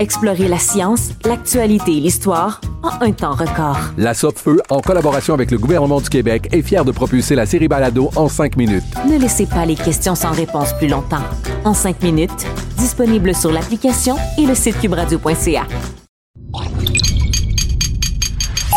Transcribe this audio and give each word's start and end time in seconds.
Explorez 0.00 0.48
la 0.48 0.58
science, 0.58 1.10
l'actualité 1.26 1.98
et 1.98 2.00
l'histoire 2.00 2.62
en 2.82 3.04
un 3.04 3.12
temps 3.12 3.34
record. 3.34 3.76
La 3.98 4.14
Feu, 4.14 4.62
en 4.70 4.80
collaboration 4.80 5.34
avec 5.34 5.50
le 5.50 5.58
gouvernement 5.58 6.00
du 6.00 6.08
Québec, 6.08 6.48
est 6.52 6.62
fière 6.62 6.86
de 6.86 6.90
propulser 6.90 7.34
la 7.34 7.44
série 7.44 7.68
Balado 7.68 8.08
en 8.16 8.26
5 8.26 8.56
minutes. 8.56 8.82
Ne 9.06 9.18
laissez 9.18 9.44
pas 9.44 9.66
les 9.66 9.74
questions 9.74 10.14
sans 10.14 10.30
réponse 10.30 10.72
plus 10.78 10.88
longtemps. 10.88 11.22
En 11.66 11.74
5 11.74 12.02
minutes, 12.02 12.46
disponible 12.78 13.34
sur 13.34 13.52
l'application 13.52 14.16
et 14.38 14.46
le 14.46 14.54
site 14.54 14.80
cubradio.ca. 14.80 15.66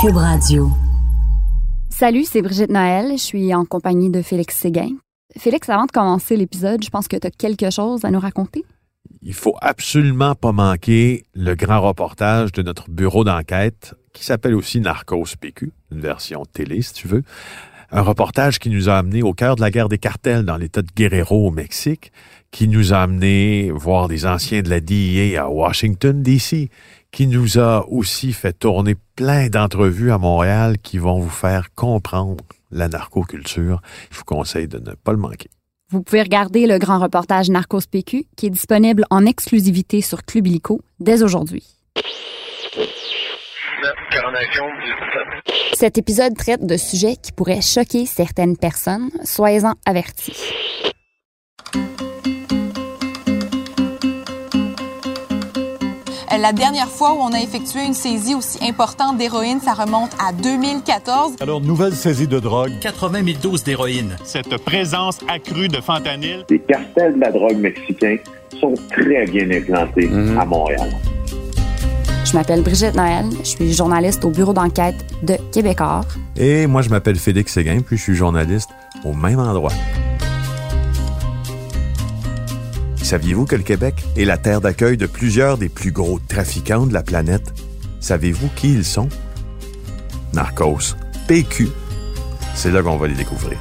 Cube 0.01 0.17
Radio. 0.17 0.71
Salut, 1.89 2.25
c'est 2.25 2.41
Brigitte 2.41 2.69
Noël. 2.69 3.13
Je 3.13 3.23
suis 3.23 3.55
en 3.55 3.63
compagnie 3.63 4.09
de 4.09 4.21
Félix 4.21 4.57
Séguin. 4.57 4.89
Félix, 5.37 5.69
avant 5.69 5.85
de 5.85 5.91
commencer 5.91 6.35
l'épisode, 6.35 6.83
je 6.83 6.89
pense 6.89 7.07
que 7.07 7.15
tu 7.15 7.27
as 7.27 7.31
quelque 7.31 7.69
chose 7.69 8.03
à 8.03 8.11
nous 8.11 8.19
raconter 8.19 8.65
il 9.25 9.33
faut 9.33 9.55
absolument 9.61 10.35
pas 10.35 10.51
manquer 10.51 11.23
le 11.33 11.55
grand 11.55 11.81
reportage 11.81 12.51
de 12.51 12.61
notre 12.61 12.89
bureau 12.89 13.23
d'enquête 13.23 13.95
qui 14.11 14.25
s'appelle 14.25 14.53
aussi 14.53 14.79
Narcos 14.79 15.35
PQ, 15.39 15.71
une 15.91 16.01
version 16.01 16.45
télé 16.45 16.81
si 16.81 16.93
tu 16.93 17.07
veux. 17.07 17.23
Un 17.91 18.01
reportage 18.01 18.59
qui 18.59 18.69
nous 18.69 18.89
a 18.89 18.97
amené 18.97 19.23
au 19.23 19.33
cœur 19.33 19.55
de 19.55 19.61
la 19.61 19.71
guerre 19.71 19.89
des 19.89 19.97
cartels 19.97 20.43
dans 20.43 20.57
l'État 20.57 20.81
de 20.81 20.89
Guerrero 20.95 21.47
au 21.47 21.51
Mexique, 21.51 22.11
qui 22.51 22.67
nous 22.67 22.93
a 22.93 22.97
amené 22.97 23.71
voir 23.71 24.07
des 24.07 24.25
anciens 24.25 24.61
de 24.61 24.69
la 24.69 24.79
DIA 24.79 25.43
à 25.43 25.47
Washington, 25.47 26.21
D.C., 26.21 26.69
qui 27.11 27.27
nous 27.27 27.59
a 27.59 27.87
aussi 27.89 28.33
fait 28.33 28.53
tourner 28.53 28.95
plein 29.15 29.47
d'entrevues 29.47 30.11
à 30.11 30.17
Montréal 30.17 30.77
qui 30.79 30.97
vont 30.97 31.19
vous 31.19 31.29
faire 31.29 31.73
comprendre 31.75 32.43
la 32.71 32.87
narcoculture. 32.87 33.81
Je 34.09 34.17
vous 34.17 34.25
conseille 34.25 34.67
de 34.67 34.79
ne 34.79 34.95
pas 34.95 35.11
le 35.11 35.19
manquer. 35.19 35.49
Vous 35.93 36.01
pouvez 36.01 36.23
regarder 36.23 36.65
le 36.65 36.79
grand 36.79 36.97
reportage 36.97 37.51
Narcos 37.51 37.81
PQ 37.91 38.25
qui 38.35 38.47
est 38.47 38.49
disponible 38.49 39.05
en 39.11 39.27
exclusivité 39.27 40.01
sur 40.01 40.23
Club 40.23 40.47
Illico 40.47 40.81
dès 40.99 41.21
aujourd'hui. 41.21 41.63
Cet 45.73 45.99
épisode 45.99 46.35
traite 46.35 46.65
de 46.65 46.77
sujets 46.77 47.15
qui 47.15 47.31
pourraient 47.31 47.61
choquer 47.61 48.07
certaines 48.07 48.57
personnes. 48.57 49.11
Soyez-en 49.23 49.73
avertis. 49.85 50.33
La 56.43 56.51
dernière 56.51 56.89
fois 56.89 57.13
où 57.13 57.19
on 57.21 57.31
a 57.31 57.39
effectué 57.39 57.85
une 57.85 57.93
saisie 57.93 58.35
aussi 58.35 58.57
importante 58.67 59.17
d'héroïne, 59.17 59.61
ça 59.61 59.71
remonte 59.73 60.11
à 60.19 60.33
2014. 60.33 61.37
Alors, 61.39 61.61
nouvelle 61.61 61.93
saisie 61.93 62.27
de 62.27 62.37
drogue. 62.37 62.73
80 62.81 63.23
000 63.23 63.37
doses 63.41 63.63
d'héroïne. 63.63 64.17
Cette 64.25 64.57
présence 64.57 65.19
accrue 65.33 65.69
de 65.69 65.79
fentanyl. 65.79 66.43
Les 66.49 66.59
cartels 66.59 67.15
de 67.15 67.21
la 67.21 67.31
drogue 67.31 67.55
mexicains 67.59 68.17
sont 68.59 68.73
très 68.91 69.23
bien 69.25 69.49
implantés 69.51 70.07
Mhm. 70.09 70.37
à 70.37 70.43
Montréal. 70.43 70.89
Je 72.25 72.33
m'appelle 72.33 72.61
Brigitte 72.61 72.95
Noël, 72.95 73.25
je 73.39 73.47
suis 73.47 73.73
journaliste 73.73 74.25
au 74.25 74.29
bureau 74.29 74.51
d'enquête 74.51 74.95
de 75.23 75.35
Québécois. 75.53 76.01
Et 76.35 76.67
moi, 76.67 76.81
je 76.81 76.89
m'appelle 76.89 77.15
Félix 77.15 77.53
Séguin, 77.53 77.79
puis 77.85 77.95
je 77.97 78.01
suis 78.03 78.15
journaliste 78.15 78.69
au 79.05 79.13
même 79.13 79.39
endroit. 79.39 79.71
Saviez-vous 83.13 83.45
que 83.45 83.55
le 83.55 83.61
Québec 83.61 83.93
est 84.17 84.25
la 84.25 84.39
terre 84.39 84.59
d'accueil 84.59 84.97
de 84.97 85.05
plusieurs 85.05 85.59
des 85.59 85.69
plus 85.69 85.91
gros 85.91 86.17
trafiquants 86.27 86.87
de 86.87 86.93
la 86.95 87.03
planète? 87.03 87.53
Savez-vous 87.99 88.49
qui 88.55 88.73
ils 88.73 88.83
sont? 88.83 89.07
Narcos, 90.33 90.95
PQ. 91.27 91.69
C'est 92.55 92.71
là 92.71 92.81
qu'on 92.81 92.97
va 92.97 93.07
les 93.07 93.13
découvrir. 93.13 93.59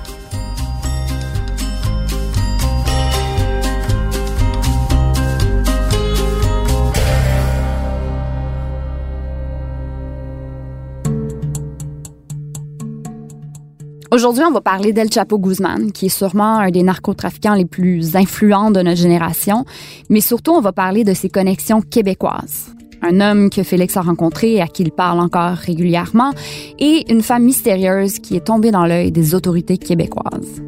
Aujourd'hui, 14.13 14.45
on 14.47 14.53
va 14.53 14.61
parler 14.61 14.93
d'El 14.93 15.11
Chapo 15.11 15.39
Guzman, 15.39 15.91
qui 15.91 16.05
est 16.05 16.11
sûrement 16.11 16.59
un 16.59 16.71
des 16.71 16.83
narcotrafiquants 16.83 17.55
les 17.55 17.65
plus 17.65 18.15
influents 18.15 18.71
de 18.71 18.83
notre 18.83 18.99
génération, 18.99 19.65
mais 20.11 20.21
surtout, 20.21 20.51
on 20.51 20.61
va 20.61 20.71
parler 20.71 21.03
de 21.03 21.15
ses 21.15 21.31
connexions 21.31 21.81
québécoises. 21.81 22.75
Un 23.01 23.23
homme 23.23 23.49
que 23.49 23.63
Félix 23.63 23.97
a 23.97 24.03
rencontré 24.03 24.53
et 24.53 24.61
à 24.61 24.67
qui 24.67 24.83
il 24.83 24.91
parle 24.91 25.19
encore 25.19 25.57
régulièrement, 25.57 26.33
et 26.79 27.11
une 27.11 27.23
femme 27.23 27.45
mystérieuse 27.45 28.19
qui 28.19 28.37
est 28.37 28.45
tombée 28.45 28.71
dans 28.71 28.85
l'œil 28.85 29.13
des 29.13 29.35
autorités 29.35 29.79
québécoises. 29.79 30.61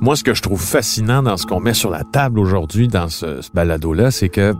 Moi, 0.00 0.16
ce 0.16 0.24
que 0.24 0.32
je 0.32 0.40
trouve 0.40 0.62
fascinant 0.62 1.22
dans 1.22 1.36
ce 1.36 1.44
qu'on 1.44 1.60
met 1.60 1.74
sur 1.74 1.90
la 1.90 2.02
table 2.02 2.38
aujourd'hui 2.38 2.88
dans 2.88 3.10
ce, 3.10 3.42
ce 3.42 3.50
balado-là, 3.52 4.10
c'est 4.10 4.30
que 4.30 4.54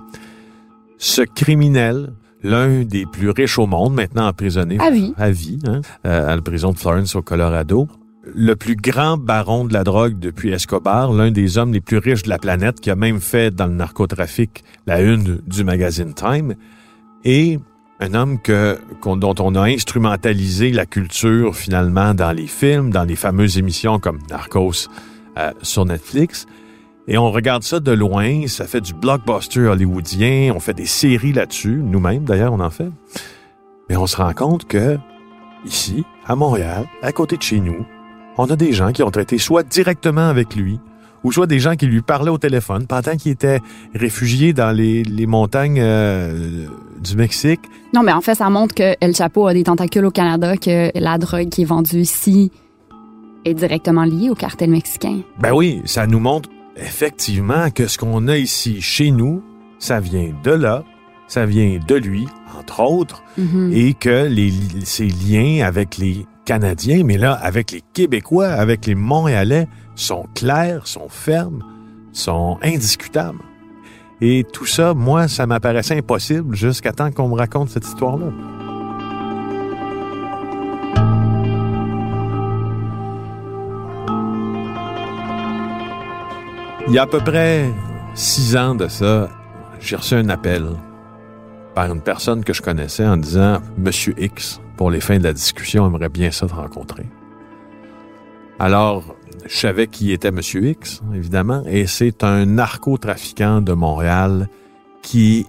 ce 0.98 1.22
criminel, 1.22 2.12
l'un 2.42 2.84
des 2.84 3.06
plus 3.06 3.30
riches 3.30 3.58
au 3.58 3.66
monde, 3.66 3.94
maintenant 3.94 4.28
emprisonné 4.28 4.78
À 4.78 4.90
vie. 4.90 5.12
à, 5.16 5.30
vie 5.30 5.58
hein, 5.66 5.80
euh, 6.06 6.32
à 6.32 6.36
la 6.36 6.42
prison 6.42 6.72
de 6.72 6.78
Florence 6.78 7.14
au 7.14 7.22
Colorado, 7.22 7.88
le 8.34 8.56
plus 8.56 8.76
grand 8.76 9.16
baron 9.16 9.64
de 9.64 9.72
la 9.72 9.84
drogue 9.84 10.18
depuis 10.18 10.50
Escobar, 10.50 11.12
l'un 11.12 11.30
des 11.30 11.58
hommes 11.58 11.72
les 11.72 11.80
plus 11.80 11.98
riches 11.98 12.22
de 12.22 12.28
la 12.28 12.38
planète, 12.38 12.80
qui 12.80 12.90
a 12.90 12.96
même 12.96 13.20
fait 13.20 13.54
dans 13.54 13.66
le 13.66 13.74
narcotrafic 13.74 14.64
la 14.86 15.00
une 15.00 15.40
du 15.46 15.64
magazine 15.64 16.12
Time, 16.14 16.54
et 17.24 17.58
un 18.00 18.14
homme 18.14 18.40
que, 18.40 18.78
dont 19.04 19.34
on 19.38 19.54
a 19.54 19.62
instrumentalisé 19.62 20.70
la 20.70 20.86
culture 20.86 21.56
finalement 21.56 22.14
dans 22.14 22.32
les 22.32 22.46
films, 22.46 22.90
dans 22.90 23.04
les 23.04 23.16
fameuses 23.16 23.58
émissions 23.58 23.98
comme 23.98 24.18
Narcos 24.28 24.88
euh, 25.38 25.52
sur 25.62 25.84
Netflix. 25.84 26.46
Et 27.08 27.18
on 27.18 27.30
regarde 27.30 27.62
ça 27.62 27.78
de 27.78 27.92
loin, 27.92 28.48
ça 28.48 28.64
fait 28.64 28.80
du 28.80 28.92
blockbuster 28.92 29.60
hollywoodien, 29.60 30.52
on 30.54 30.60
fait 30.60 30.74
des 30.74 30.86
séries 30.86 31.32
là-dessus, 31.32 31.80
nous-mêmes 31.82 32.24
d'ailleurs 32.24 32.52
on 32.52 32.60
en 32.60 32.70
fait. 32.70 32.90
Mais 33.88 33.96
on 33.96 34.06
se 34.06 34.16
rend 34.16 34.32
compte 34.32 34.66
que 34.66 34.98
ici, 35.64 36.04
à 36.26 36.34
Montréal, 36.34 36.86
à 37.02 37.12
côté 37.12 37.36
de 37.36 37.42
chez 37.42 37.60
nous, 37.60 37.86
on 38.38 38.46
a 38.46 38.56
des 38.56 38.72
gens 38.72 38.90
qui 38.90 39.04
ont 39.04 39.10
traité 39.10 39.38
soit 39.38 39.62
directement 39.62 40.28
avec 40.28 40.56
lui, 40.56 40.80
ou 41.22 41.32
soit 41.32 41.46
des 41.46 41.60
gens 41.60 41.76
qui 41.76 41.86
lui 41.86 42.02
parlaient 42.02 42.30
au 42.30 42.38
téléphone 42.38 42.86
pendant 42.86 43.16
qu'il 43.16 43.32
était 43.32 43.60
réfugié 43.94 44.52
dans 44.52 44.70
les, 44.70 45.02
les 45.04 45.26
montagnes 45.26 45.80
euh, 45.80 46.66
du 47.00 47.16
Mexique. 47.16 47.60
Non, 47.94 48.02
mais 48.02 48.12
en 48.12 48.20
fait, 48.20 48.34
ça 48.34 48.50
montre 48.50 48.74
que 48.74 48.94
El 49.00 49.14
Chapo 49.14 49.46
a 49.46 49.54
des 49.54 49.64
tentacules 49.64 50.04
au 50.04 50.10
Canada, 50.10 50.56
que 50.56 50.90
la 50.98 51.18
drogue 51.18 51.48
qui 51.48 51.62
est 51.62 51.66
vendue 51.66 52.00
ici 52.00 52.50
est 53.44 53.54
directement 53.54 54.04
liée 54.04 54.28
au 54.28 54.34
cartel 54.34 54.70
mexicain. 54.70 55.20
Ben 55.38 55.52
oui, 55.52 55.82
ça 55.84 56.06
nous 56.06 56.20
montre 56.20 56.48
effectivement 56.76 57.70
que 57.70 57.86
ce 57.86 57.98
qu'on 57.98 58.28
a 58.28 58.36
ici 58.36 58.80
chez 58.80 59.10
nous, 59.10 59.42
ça 59.78 60.00
vient 60.00 60.30
de 60.44 60.50
là, 60.50 60.84
ça 61.28 61.44
vient 61.46 61.78
de 61.86 61.94
lui, 61.96 62.26
entre 62.58 62.80
autres, 62.82 63.22
Mhm. 63.36 63.72
et 63.74 63.94
que 63.94 64.26
les, 64.26 64.52
ces 64.84 65.06
liens 65.08 65.66
avec 65.66 65.96
les 65.98 66.26
Canadiens, 66.44 67.02
mais 67.04 67.18
là, 67.18 67.32
avec 67.32 67.72
les 67.72 67.82
Québécois, 67.92 68.48
avec 68.48 68.86
les 68.86 68.94
Montréalais, 68.94 69.66
sont 69.96 70.26
clairs, 70.34 70.86
sont 70.86 71.08
fermes, 71.08 71.64
sont 72.12 72.58
indiscutables. 72.62 73.40
Et 74.20 74.44
tout 74.52 74.64
ça, 74.66 74.94
moi, 74.94 75.28
ça 75.28 75.46
m'apparaissait 75.46 75.98
impossible 75.98 76.54
jusqu'à 76.54 76.92
temps 76.92 77.10
qu'on 77.10 77.28
me 77.28 77.34
raconte 77.34 77.70
cette 77.70 77.84
histoire-là. 77.86 78.28
Il 86.88 86.94
y 86.94 86.98
a 86.98 87.02
à 87.02 87.06
peu 87.06 87.18
près 87.18 87.72
six 88.14 88.56
ans 88.56 88.76
de 88.76 88.86
ça, 88.86 89.28
j'ai 89.80 89.96
reçu 89.96 90.14
un 90.14 90.28
appel 90.28 90.64
par 91.74 91.92
une 91.92 92.00
personne 92.00 92.44
que 92.44 92.52
je 92.52 92.62
connaissais 92.62 93.04
en 93.04 93.16
disant 93.16 93.58
Monsieur 93.76 94.14
X, 94.16 94.60
pour 94.76 94.92
les 94.92 95.00
fins 95.00 95.18
de 95.18 95.24
la 95.24 95.32
discussion, 95.32 95.84
aimerait 95.84 96.08
bien 96.08 96.30
ça 96.30 96.46
te 96.46 96.54
rencontrer. 96.54 97.04
Alors, 98.60 99.16
je 99.46 99.56
savais 99.56 99.88
qui 99.88 100.12
était 100.12 100.30
Monsieur 100.30 100.64
X, 100.64 101.02
évidemment, 101.12 101.64
et 101.66 101.88
c'est 101.88 102.22
un 102.22 102.46
narcotrafiquant 102.46 103.60
de 103.62 103.72
Montréal 103.72 104.48
qui 105.02 105.44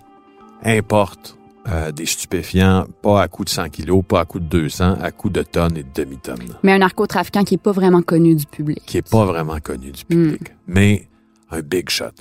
importe 0.64 1.38
euh, 1.70 1.92
des 1.92 2.08
stupéfiants, 2.08 2.88
pas 3.04 3.22
à 3.22 3.28
coût 3.28 3.46
de 3.46 3.50
100 3.50 3.70
kilos, 3.70 4.04
pas 4.08 4.22
à 4.22 4.26
coût 4.26 4.40
de 4.40 4.46
200, 4.46 4.98
à 5.02 5.12
coût 5.12 5.30
de 5.30 5.44
tonnes 5.44 5.78
et 5.78 5.84
de 5.84 5.90
demi-tonnes. 5.94 6.56
Mais 6.64 6.74
un 6.74 6.80
narcotrafiquant 6.80 7.44
qui 7.44 7.56
est 7.56 7.60
pas 7.60 7.74
vraiment 7.74 8.02
connu 8.02 8.34
du 8.34 8.48
public. 8.48 8.82
Qui 8.88 8.98
est 8.98 9.10
pas 9.10 9.26
vraiment 9.26 9.60
connu 9.60 9.92
du 9.92 10.04
public, 10.04 10.54
mais 10.66 11.08
un 11.52 11.62
big 11.62 11.90
shot. 11.90 12.12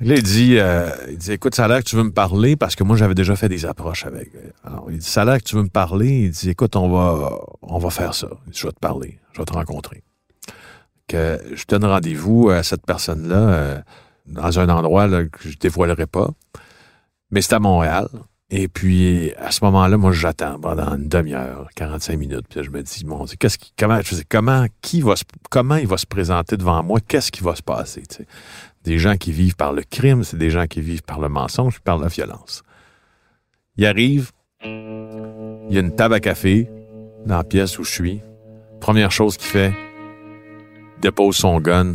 Là, 0.00 0.16
il 0.16 0.22
dit, 0.22 0.58
euh, 0.58 0.90
il 1.10 1.18
dit, 1.18 1.32
écoute, 1.32 1.54
ça 1.54 1.66
a 1.66 1.68
l'air 1.68 1.78
que 1.78 1.88
tu 1.88 1.94
veux 1.94 2.02
me 2.02 2.10
parler 2.10 2.56
parce 2.56 2.74
que 2.74 2.82
moi, 2.82 2.96
j'avais 2.96 3.14
déjà 3.14 3.36
fait 3.36 3.48
des 3.48 3.64
approches 3.66 4.04
avec. 4.04 4.32
Alors, 4.64 4.86
il 4.90 4.98
dit, 4.98 5.06
ça 5.06 5.22
a 5.22 5.24
l'air 5.24 5.38
que 5.38 5.44
tu 5.44 5.54
veux 5.54 5.62
me 5.62 5.68
parler. 5.68 6.24
Il 6.24 6.30
dit, 6.30 6.50
écoute, 6.50 6.74
on 6.74 6.88
va, 6.88 7.38
on 7.62 7.78
va 7.78 7.90
faire 7.90 8.12
ça. 8.12 8.28
Dit, 8.48 8.58
je 8.58 8.66
vais 8.66 8.72
te 8.72 8.80
parler. 8.80 9.20
Je 9.32 9.38
vais 9.38 9.44
te 9.44 9.52
rencontrer. 9.52 10.02
Que 11.06 11.40
je 11.54 11.64
donne 11.68 11.84
rendez-vous 11.84 12.50
à 12.50 12.64
cette 12.64 12.84
personne-là 12.84 13.36
euh, 13.36 13.80
dans 14.26 14.58
un 14.58 14.68
endroit 14.70 15.06
là, 15.06 15.24
que 15.24 15.48
je 15.48 15.56
dévoilerai 15.56 16.06
pas. 16.06 16.30
Mais 17.30 17.40
c'est 17.40 17.54
à 17.54 17.60
Montréal. 17.60 18.08
Et 18.54 18.68
puis, 18.68 19.32
à 19.38 19.50
ce 19.50 19.64
moment-là, 19.64 19.96
moi, 19.96 20.12
j'attends 20.12 20.60
pendant 20.60 20.94
une 20.94 21.08
demi-heure, 21.08 21.70
45 21.74 22.18
minutes. 22.18 22.46
Puis 22.50 22.60
là, 22.60 22.62
je 22.62 22.70
me 22.70 22.82
dis, 22.82 23.06
mon 23.06 23.24
Dieu, 23.24 23.36
qu'est-ce 23.40 23.56
qui, 23.56 23.72
comment, 23.78 23.98
comment, 24.28 24.66
qui 24.82 25.00
va 25.00 25.16
se, 25.16 25.24
comment 25.48 25.76
il 25.76 25.86
va 25.86 25.96
se 25.96 26.04
présenter 26.04 26.58
devant 26.58 26.82
moi? 26.82 27.00
Qu'est-ce 27.00 27.32
qui 27.32 27.42
va 27.42 27.56
se 27.56 27.62
passer? 27.62 28.02
tu 28.02 28.16
sais? 28.16 28.26
Des 28.84 28.98
gens 28.98 29.16
qui 29.16 29.32
vivent 29.32 29.56
par 29.56 29.72
le 29.72 29.82
crime, 29.82 30.22
c'est 30.22 30.36
des 30.36 30.50
gens 30.50 30.66
qui 30.66 30.82
vivent 30.82 31.02
par 31.02 31.18
le 31.18 31.30
mensonge, 31.30 31.80
par 31.80 31.96
la 31.96 32.08
violence. 32.08 32.62
Il 33.78 33.86
arrive, 33.86 34.32
il 34.62 35.68
y 35.70 35.78
a 35.78 35.80
une 35.80 35.96
table 35.96 36.12
à 36.12 36.20
café 36.20 36.68
dans 37.24 37.38
la 37.38 37.44
pièce 37.44 37.78
où 37.78 37.84
je 37.84 37.90
suis. 37.90 38.20
Première 38.82 39.12
chose 39.12 39.38
qu'il 39.38 39.48
fait, 39.48 39.72
il 40.98 41.00
dépose 41.00 41.36
son 41.36 41.58
gun. 41.58 41.94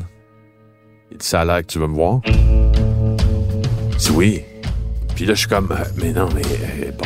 Il 1.12 1.18
dit, 1.18 1.26
ça 1.28 1.42
a 1.42 1.46
l'air 1.46 1.62
que 1.62 1.68
tu 1.68 1.78
veux 1.78 1.88
me 1.88 1.94
voir? 1.94 2.22
Je 2.26 3.98
dis 4.00 4.12
oui. 4.12 4.47
Puis 5.18 5.26
là, 5.26 5.34
je 5.34 5.40
suis 5.40 5.48
comme, 5.48 5.72
euh, 5.72 5.84
mais 6.00 6.14
non, 6.14 6.30
mais 6.36 6.44
euh, 6.44 6.92
bon. 6.92 7.06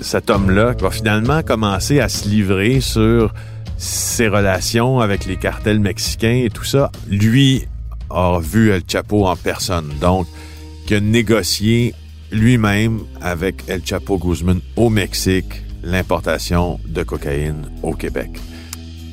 Cet 0.00 0.30
homme-là 0.30 0.76
va 0.78 0.90
finalement 0.92 1.42
commencer 1.42 1.98
à 1.98 2.08
se 2.08 2.28
livrer 2.28 2.80
sur 2.80 3.34
ses 3.76 4.28
relations 4.28 5.00
avec 5.00 5.26
les 5.26 5.34
cartels 5.34 5.80
mexicains 5.80 6.42
et 6.44 6.48
tout 6.48 6.62
ça. 6.62 6.92
Lui 7.08 7.66
a 8.08 8.38
vu 8.40 8.70
El 8.70 8.82
Chapo 8.86 9.26
en 9.26 9.34
personne, 9.34 9.92
donc 10.00 10.28
qui 10.86 10.94
a 10.94 11.00
négocié 11.00 11.92
lui-même 12.30 13.00
avec 13.20 13.64
El 13.66 13.84
Chapo 13.84 14.16
Guzman 14.16 14.60
au 14.76 14.90
Mexique 14.90 15.64
l'importation 15.82 16.78
de 16.86 17.02
cocaïne 17.02 17.68
au 17.82 17.94
Québec. 17.94 18.30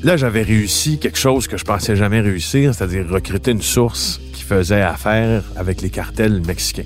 Là, 0.04 0.16
j'avais 0.16 0.44
réussi 0.44 1.00
quelque 1.00 1.18
chose 1.18 1.48
que 1.48 1.58
je 1.58 1.64
pensais 1.64 1.96
jamais 1.96 2.22
réussir, 2.22 2.76
c'est-à-dire 2.76 3.10
recruter 3.10 3.50
une 3.50 3.64
source 3.64 4.20
faisait 4.44 4.81
affaire 4.81 5.44
avec 5.56 5.81
les 5.81 5.90
cartels 5.90 6.42
mexicains. 6.45 6.86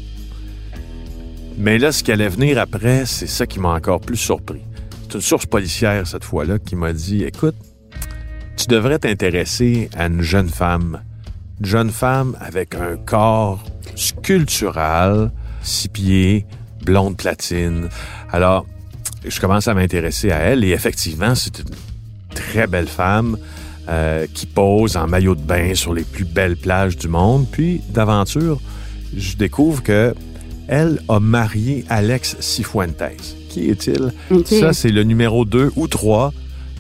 Mais 1.57 1.80
là, 1.80 1.92
ce 1.92 2.04
qui 2.04 2.12
allait 2.12 2.30
venir 2.30 2.59
après, 2.59 3.06
c'est 3.06 3.27
ça 3.27 3.48
qui 3.48 3.59
m'a 3.59 3.69
encore 3.69 4.00
plus 4.00 4.18
surpris. 4.18 4.62
C'est 5.04 5.15
une 5.15 5.21
source 5.21 5.45
policière 5.45 6.06
cette 6.06 6.24
fois-là 6.24 6.59
qui 6.59 6.75
m'a 6.75 6.94
dit 6.94 7.24
Écoute, 7.24 7.56
tu 8.56 8.68
devrais 8.68 9.00
t'intéresser 9.00 9.89
à 9.95 10.06
une 10.06 10.21
jeune 10.21 10.50
femme. 10.50 11.01
Une 11.59 11.65
jeune 11.65 11.89
femme 11.89 12.38
avec 12.39 12.75
un 12.75 12.98
corps 12.98 13.63
sculptural, 13.95 15.31
six 15.62 15.89
pieds, 15.89 16.45
blonde 16.86 17.18
platine. 17.18 17.89
Alors, 18.31 18.65
je 19.25 19.39
commence 19.39 19.68
à 19.68 19.74
m'intéresser 19.74 20.31
à 20.31 20.38
elle 20.38 20.63
et 20.63 20.69
effectivement, 20.69 21.33
c'est 21.33 21.59
une 21.59 21.75
très 22.36 22.68
belle 22.68 22.88
femme 22.88 23.38
euh, 23.89 24.25
qui 24.34 24.45
pose 24.45 24.98
en 24.98 25.07
maillot 25.07 25.36
de 25.36 25.42
bain 25.42 25.74
sur 25.75 25.94
les 25.94 26.04
plus 26.04 26.25
belles 26.25 26.57
plages 26.57 26.98
du 26.98 27.07
monde. 27.07 27.45
Puis, 27.51 27.81
d'aventure, 27.89 28.60
je 29.16 29.36
découvre 29.38 29.81
que 29.84 30.13
elle 30.68 31.01
a 31.07 31.19
marié 31.19 31.86
Alex 31.89 32.36
Cifuentes. 32.42 33.01
Qui 33.50 33.69
est-il? 33.69 34.12
Okay. 34.30 34.60
Ça, 34.60 34.74
c'est 34.74 34.89
le 34.89 35.04
numéro 35.04 35.45
2 35.45 35.72
ou 35.78 35.88
3 35.88 36.34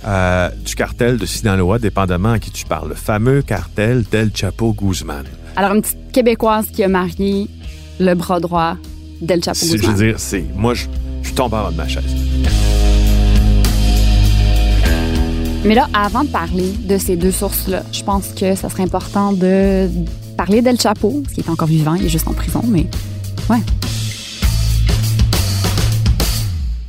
euh, 0.05 0.49
du 0.65 0.75
cartel 0.75 1.17
de 1.17 1.25
Sinaloa, 1.25 1.79
dépendamment 1.79 2.33
à 2.33 2.39
qui 2.39 2.51
tu 2.51 2.65
parles. 2.65 2.89
Le 2.89 2.95
fameux 2.95 3.41
cartel 3.41 4.03
d'El 4.11 4.31
Chapo 4.35 4.73
Guzman. 4.73 5.23
Alors, 5.55 5.73
une 5.73 5.81
petite 5.81 6.11
Québécoise 6.11 6.67
qui 6.71 6.83
a 6.83 6.87
marié 6.89 7.47
le 7.99 8.13
bras 8.13 8.39
droit 8.41 8.75
d'El 9.21 9.41
Chapo 9.43 9.55
C'est- 9.59 9.67
Je 9.67 9.77
Guzman. 9.77 9.95
veux 9.95 10.05
dire, 10.07 10.19
c'est. 10.19 10.45
Moi, 10.55 10.73
je, 10.73 10.85
je 11.23 11.33
tombe 11.33 11.53
en 11.53 11.63
bas 11.63 11.71
de 11.71 11.77
ma 11.77 11.87
chaise. 11.87 12.03
Mais 15.67 15.75
là, 15.75 15.89
avant 15.93 16.23
de 16.23 16.29
parler 16.29 16.71
de 16.85 16.97
ces 16.97 17.17
deux 17.17 17.31
sources-là, 17.31 17.83
je 17.91 18.01
pense 18.01 18.29
que 18.29 18.55
ça 18.55 18.69
serait 18.69 18.83
important 18.83 19.33
de 19.33 19.89
parler 20.37 20.61
d'El 20.61 20.79
Chapo, 20.79 21.21
qui 21.33 21.41
est 21.41 21.49
encore 21.49 21.67
vivant, 21.67 21.95
il 21.95 22.05
est 22.05 22.09
juste 22.09 22.25
en 22.29 22.33
prison, 22.33 22.61
mais 22.65 22.85
ouais. 23.49 23.59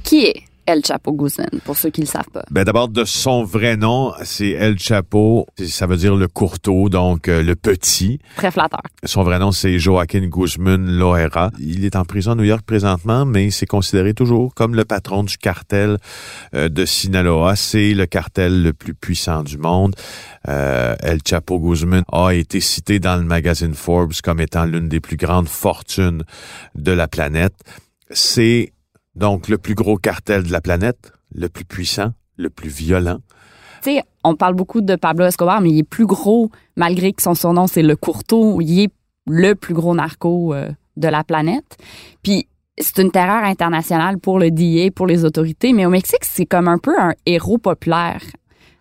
Qui 0.04 0.26
est 0.26 0.48
El 0.69 0.85
Chapo 0.85 1.12
Guzman, 1.12 1.49
pour 1.65 1.79
ceux 1.79 1.88
qui 1.88 2.03
ne 2.03 2.05
le 2.05 2.11
savent 2.11 2.29
pas? 2.31 2.44
Ben 2.50 2.62
d'abord 2.62 2.91
de 2.91 3.06
son 3.06 3.43
vrai 3.43 3.79
nom, 3.79 4.12
c'est 4.23 4.50
El 4.50 4.79
Chapo, 4.79 5.47
ça 5.67 5.87
veut 5.87 5.97
dire 5.97 6.15
le 6.15 6.29
courteau, 6.29 6.91
donc 6.91 7.29
euh, 7.29 7.43
le 7.43 7.56
petit. 7.56 8.19
Très 8.37 8.50
flatteur. 8.50 8.82
Son 9.03 9.23
vrai 9.23 9.38
nom, 9.38 9.50
c'est 9.50 9.79
Joaquin 9.79 10.26
Guzman 10.26 10.87
Loera. 10.87 11.53
Il 11.59 11.87
est 11.87 11.97
en 11.97 12.05
prison 12.05 12.32
à 12.32 12.35
New 12.35 12.44
York 12.44 12.67
présentement, 12.67 13.25
mais 13.25 13.50
c'est 13.50 13.65
considéré 13.65 14.12
toujours 14.12 14.55
comme 14.55 14.75
le 14.75 14.85
patron 14.85 15.25
du 15.25 15.38
cartel 15.38 15.97
euh, 16.55 16.69
de 16.69 16.85
Sinaloa. 16.85 17.56
C'est 17.56 17.94
le 17.94 18.05
cartel 18.05 18.62
le 18.62 18.75
plus 18.75 18.93
puissant 18.93 19.44
du 19.44 19.56
monde. 19.56 19.97
Euh, 20.49 20.97
El 21.00 21.21
Chapo 21.26 21.59
Guzman 21.59 22.03
a 22.12 22.32
été 22.32 22.61
cité 22.61 22.99
dans 22.99 23.17
le 23.17 23.25
magazine 23.25 23.73
Forbes 23.73 24.12
comme 24.23 24.38
étant 24.38 24.67
l'une 24.67 24.91
des 24.91 25.00
plus 25.00 25.17
grandes 25.17 25.49
fortunes 25.49 26.25
de 26.75 26.93
la 26.93 27.09
planète. 27.09 27.55
C'est 28.11 28.73
donc 29.19 29.49
le 29.49 29.59
plus 29.59 29.75
gros 29.75 29.97
cartel 29.97 30.44
de 30.44 30.53
la 30.53 30.61
planète, 30.61 31.12
le 31.35 31.49
plus 31.49 31.65
puissant, 31.65 32.12
le 32.37 32.50
plus 32.50 32.70
violent. 32.70 33.19
Tu 33.82 33.91
sais, 33.91 34.03
on 34.25 34.35
parle 34.35 34.55
beaucoup 34.55 34.81
de 34.81 34.97
Pablo 34.97 35.26
Escobar, 35.26 35.61
mais 35.61 35.70
il 35.70 35.79
est 35.79 35.88
plus 35.88 36.06
gros, 36.06 36.50
malgré 36.76 37.12
que 37.12 37.23
son 37.23 37.35
surnom, 37.35 37.67
c'est 37.67 37.82
le 37.82 37.97
courteau. 37.97 38.61
Il 38.61 38.81
est 38.81 38.92
le 39.26 39.54
plus 39.54 39.75
gros 39.75 39.95
narco 39.95 40.54
euh, 40.54 40.71
de 40.97 41.09
la 41.09 41.25
planète. 41.25 41.76
Puis, 42.23 42.49
c'est 42.78 42.99
une 42.99 43.11
terreur 43.11 43.45
internationale 43.45 44.19
pour 44.19 44.38
le 44.38 44.50
DIA, 44.50 44.90
pour 44.90 45.07
les 45.07 45.25
autorités, 45.25 45.73
mais 45.73 45.85
au 45.85 45.90
Mexique, 45.90 46.25
c'est 46.25 46.47
comme 46.47 46.69
un 46.69 46.78
peu 46.78 46.99
un 46.99 47.12
héros 47.26 47.59
populaire. 47.59 48.23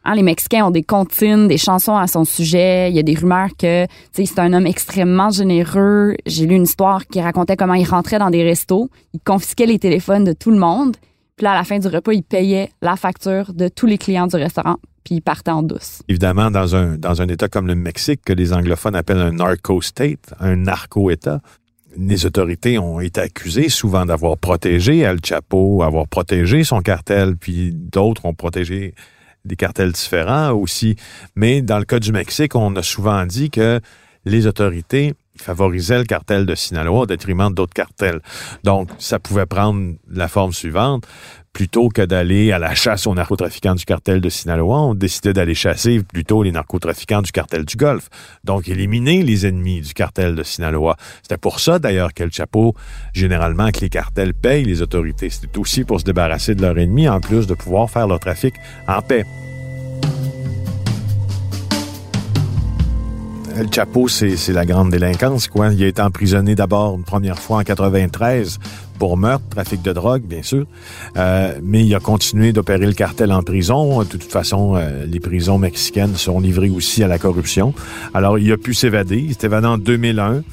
Hein, 0.08 0.16
les 0.16 0.24
Mexicains 0.24 0.66
ont 0.66 0.72
des 0.72 0.84
comptines, 0.84 1.50
des 1.50 1.58
chansons 1.58 1.98
à 1.98 2.08
son 2.08 2.24
sujet. 2.24 2.90
Il 2.90 2.96
y 2.96 3.00
a 3.00 3.04
des 3.04 3.16
rumeurs 3.16 3.50
que 3.60 3.86
c'est 4.14 4.40
un 4.40 4.54
homme 4.54 4.66
extrêmement 4.66 5.32
généreux. 5.32 6.16
J'ai 6.26 6.46
lu 6.46 6.56
une 6.56 6.64
histoire 6.64 7.06
qui 7.08 7.20
racontait 7.20 7.58
comment 7.58 7.74
il 7.74 7.84
rentrait 7.84 8.18
dans 8.18 8.30
des 8.30 8.42
restos, 8.42 8.90
il 9.14 9.20
confisquait 9.20 9.66
les 9.66 9.80
téléphones 9.80 10.24
de 10.24 10.32
tout 10.32 10.50
le 10.50 10.58
monde, 10.58 10.96
puis 11.36 11.44
là, 11.44 11.52
à 11.52 11.56
la 11.56 11.66
fin 11.66 11.78
du 11.78 11.88
repas, 11.88 12.14
il 12.14 12.24
payait 12.24 12.72
la 12.82 12.96
facture 12.96 13.54
de 13.54 13.68
tous 13.68 13.86
les 13.86 13.98
clients 13.98 14.28
du 14.28 14.38
restaurant, 14.38 14.78
puis 15.04 15.16
il 15.16 15.22
partait 15.22 15.52
en 15.52 15.62
douce. 15.62 16.02
Évidemment, 16.08 16.52
dans 16.52 16.74
un, 16.76 16.98
dans 16.98 17.22
un 17.22 17.28
État 17.28 17.50
comme 17.50 17.68
le 17.68 17.76
Mexique, 17.76 18.22
que 18.26 18.34
les 18.34 18.54
anglophones 18.54 18.96
appellent 18.96 19.20
un 19.20 19.34
narco-state, 19.34 20.34
un 20.40 20.56
narco-État, 20.56 21.42
les 21.98 22.26
autorités 22.26 22.80
ont 22.80 23.02
été 23.02 23.20
accusées 23.20 23.68
souvent 23.68 24.06
d'avoir 24.06 24.38
protégé 24.38 25.00
El 25.00 25.20
Chapo, 25.24 25.84
avoir 25.84 26.08
protégé 26.08 26.64
son 26.64 26.80
cartel, 26.80 27.36
puis 27.36 27.72
d'autres 27.74 28.26
ont 28.26 28.34
protégé 28.34 28.94
des 29.48 29.56
cartels 29.56 29.92
différents 29.92 30.52
aussi. 30.52 30.96
Mais 31.36 31.62
dans 31.62 31.80
le 31.80 31.86
cas 31.86 32.00
du 32.00 32.12
Mexique, 32.12 32.56
on 32.56 32.76
a 32.76 32.84
souvent 32.84 33.26
dit 33.26 33.50
que 33.50 33.80
les 34.26 34.46
autorités 34.46 35.14
favorisaient 35.42 36.00
le 36.00 36.04
cartel 36.06 36.46
de 36.46 36.56
Sinaloa 36.56 37.02
au 37.02 37.06
détriment 37.06 37.54
d'autres 37.54 37.74
cartels. 37.74 38.22
Donc, 38.64 38.90
ça 39.00 39.20
pouvait 39.20 39.46
prendre 39.46 39.94
la 40.10 40.28
forme 40.28 40.54
suivante. 40.54 41.06
Plutôt 41.54 41.90
que 41.90 42.04
d'aller 42.04 42.52
à 42.52 42.60
la 42.60 42.76
chasse 42.76 43.08
aux 43.08 43.16
narcotrafiquants 43.16 43.74
du 43.74 43.84
cartel 43.84 44.22
de 44.22 44.30
Sinaloa, 44.30 44.78
on 44.78 44.94
décidait 44.94 45.34
d'aller 45.34 45.56
chasser 45.56 46.04
plutôt 46.04 46.44
les 46.44 46.52
narcotrafiquants 46.52 47.24
du 47.24 47.32
cartel 47.32 47.66
du 47.66 47.78
Golfe. 47.78 48.10
Donc, 48.44 48.68
éliminer 48.68 49.24
les 49.24 49.48
ennemis 49.48 49.82
du 49.82 49.94
cartel 49.96 50.36
de 50.36 50.44
Sinaloa. 50.44 50.98
C'était 51.24 51.38
pour 51.38 51.60
ça, 51.60 51.80
d'ailleurs, 51.80 52.14
qu'El 52.14 52.32
Chapo, 52.32 52.76
généralement, 53.14 53.72
que 53.72 53.80
les 53.80 53.90
cartels 53.90 54.36
payent 54.36 54.66
les 54.66 54.84
autorités. 54.84 55.32
C'était 55.32 55.58
aussi 55.58 55.84
pour 55.84 56.00
se 56.00 56.06
débarrasser 56.06 56.54
de 56.54 56.62
leurs 56.62 56.78
ennemis, 56.78 57.10
en 57.10 57.22
plus 57.22 57.48
de 57.48 57.56
pouvoir 57.56 57.90
faire 57.90 58.08
leur 58.08 58.20
trafic 58.20 58.54
en 58.88 59.02
paix. 59.02 59.26
El 63.60 63.74
Chapo, 63.74 64.08
c'est 64.08 64.50
la 64.50 64.66
grande 64.66 64.92
délinquance, 64.92 65.48
quoi. 65.48 65.74
Il 65.74 65.84
a 65.84 65.88
été 65.88 66.02
emprisonné 66.02 66.54
d'abord 66.54 66.96
une 66.96 67.04
première 67.04 67.40
fois 67.40 67.58
en 67.58 67.64
93 67.64 68.60
pour 69.00 69.18
meurtre, 69.18 69.46
trafic 69.50 69.82
de 69.82 69.94
drogue, 69.94 70.22
bien 70.24 70.44
sûr. 70.44 70.66
Euh, 71.18 71.54
mais 71.64 71.84
il 71.84 71.96
a 71.96 72.00
continué 72.00 72.54
d'opérer 72.54 72.86
le 72.86 72.94
cartel 72.94 73.32
en 73.32 73.42
prison. 73.42 74.00
De 74.04 74.06
toute 74.08 74.24
façon, 74.32 74.76
euh, 74.76 75.06
les 75.08 75.20
prisons 75.20 75.58
mexicaines 75.58 76.16
sont 76.16 76.40
livrées 76.40 76.70
aussi 76.70 77.04
à 77.04 77.08
la 77.08 77.18
corruption. 77.18 77.74
Alors, 78.14 78.38
il 78.38 78.52
a 78.52 78.58
pu 78.58 78.76
s'évader. 78.76 79.18
Il 79.18 79.34
s'est 79.34 79.48
évadé 79.48 79.66
en 79.66 79.78
2001. 79.80 80.44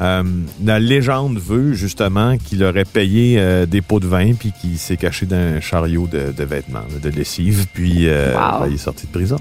Euh, 0.00 0.22
la 0.64 0.78
légende 0.78 1.38
veut 1.38 1.74
justement 1.74 2.38
qu'il 2.38 2.62
aurait 2.64 2.84
payé 2.84 3.36
euh, 3.38 3.66
des 3.66 3.82
pots 3.82 4.00
de 4.00 4.06
vin 4.06 4.32
puis 4.34 4.52
qu'il 4.60 4.78
s'est 4.78 4.96
caché 4.96 5.26
dans 5.26 5.36
un 5.36 5.60
chariot 5.60 6.06
de, 6.06 6.32
de 6.32 6.44
vêtements, 6.44 6.80
de 7.02 7.08
lessive, 7.10 7.66
puis 7.74 8.08
euh, 8.08 8.32
Wow. 8.34 8.60
ben, 8.60 8.66
il 8.68 8.74
est 8.74 8.78
sorti 8.78 9.06
de 9.06 9.12
prison. 9.12 9.38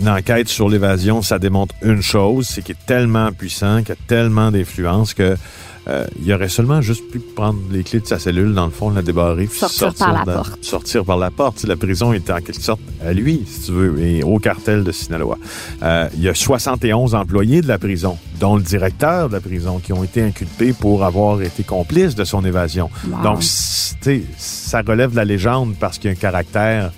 Euh, 0.00 0.04
L'enquête 0.04 0.48
sur 0.48 0.68
l'évasion, 0.68 1.22
ça 1.22 1.38
démontre 1.38 1.74
une 1.82 2.02
chose, 2.02 2.46
c'est 2.46 2.62
qu'il 2.62 2.74
est 2.74 2.86
tellement 2.86 3.32
puissant, 3.32 3.82
qu'il 3.82 3.92
a 3.92 3.96
tellement 4.06 4.50
d'influence 4.50 5.14
que 5.14 5.36
euh, 5.88 6.06
il 6.22 6.30
aurait 6.34 6.50
seulement 6.50 6.82
juste 6.82 7.10
pu 7.10 7.18
prendre 7.18 7.58
les 7.70 7.82
clés 7.82 8.00
de 8.00 8.06
sa 8.06 8.18
cellule, 8.18 8.52
dans 8.52 8.66
le 8.66 8.70
fond, 8.70 8.90
la 8.90 9.00
débarrer, 9.00 9.46
puis 9.46 9.58
Sortir 9.58 9.94
par 9.94 10.12
la 10.12 10.24
porte. 10.24 10.62
Sortir 10.62 11.04
par 11.04 11.16
la 11.16 11.30
porte. 11.30 11.64
La 11.64 11.76
prison 11.76 12.12
était 12.12 12.32
en 12.32 12.40
quelque 12.40 12.62
sorte 12.62 12.80
à 13.04 13.12
lui, 13.14 13.44
si 13.46 13.62
tu 13.62 13.72
veux, 13.72 13.98
et 14.00 14.22
au 14.22 14.38
cartel 14.38 14.84
de 14.84 14.92
Sinaloa. 14.92 15.38
Euh, 15.82 16.08
il 16.14 16.22
y 16.22 16.28
a 16.28 16.34
71 16.34 17.14
employés 17.14 17.62
de 17.62 17.68
la 17.68 17.78
prison, 17.78 18.18
dont 18.38 18.56
le 18.56 18.62
directeur 18.62 19.28
de 19.28 19.34
la 19.34 19.40
prison, 19.40 19.78
qui 19.78 19.94
ont 19.94 20.04
été 20.04 20.22
inculpés 20.22 20.74
pour 20.74 21.04
avoir 21.04 21.40
été 21.40 21.62
complices 21.62 22.14
de 22.14 22.24
son 22.24 22.44
évasion. 22.44 22.90
Wow. 23.10 23.22
Donc, 23.22 23.42
ça 23.42 24.82
relève 24.86 25.12
de 25.12 25.16
la 25.16 25.24
légende 25.24 25.74
parce 25.80 25.98
qu'il 25.98 26.10
y 26.10 26.12
a 26.12 26.16
un 26.16 26.20
caractère, 26.20 26.92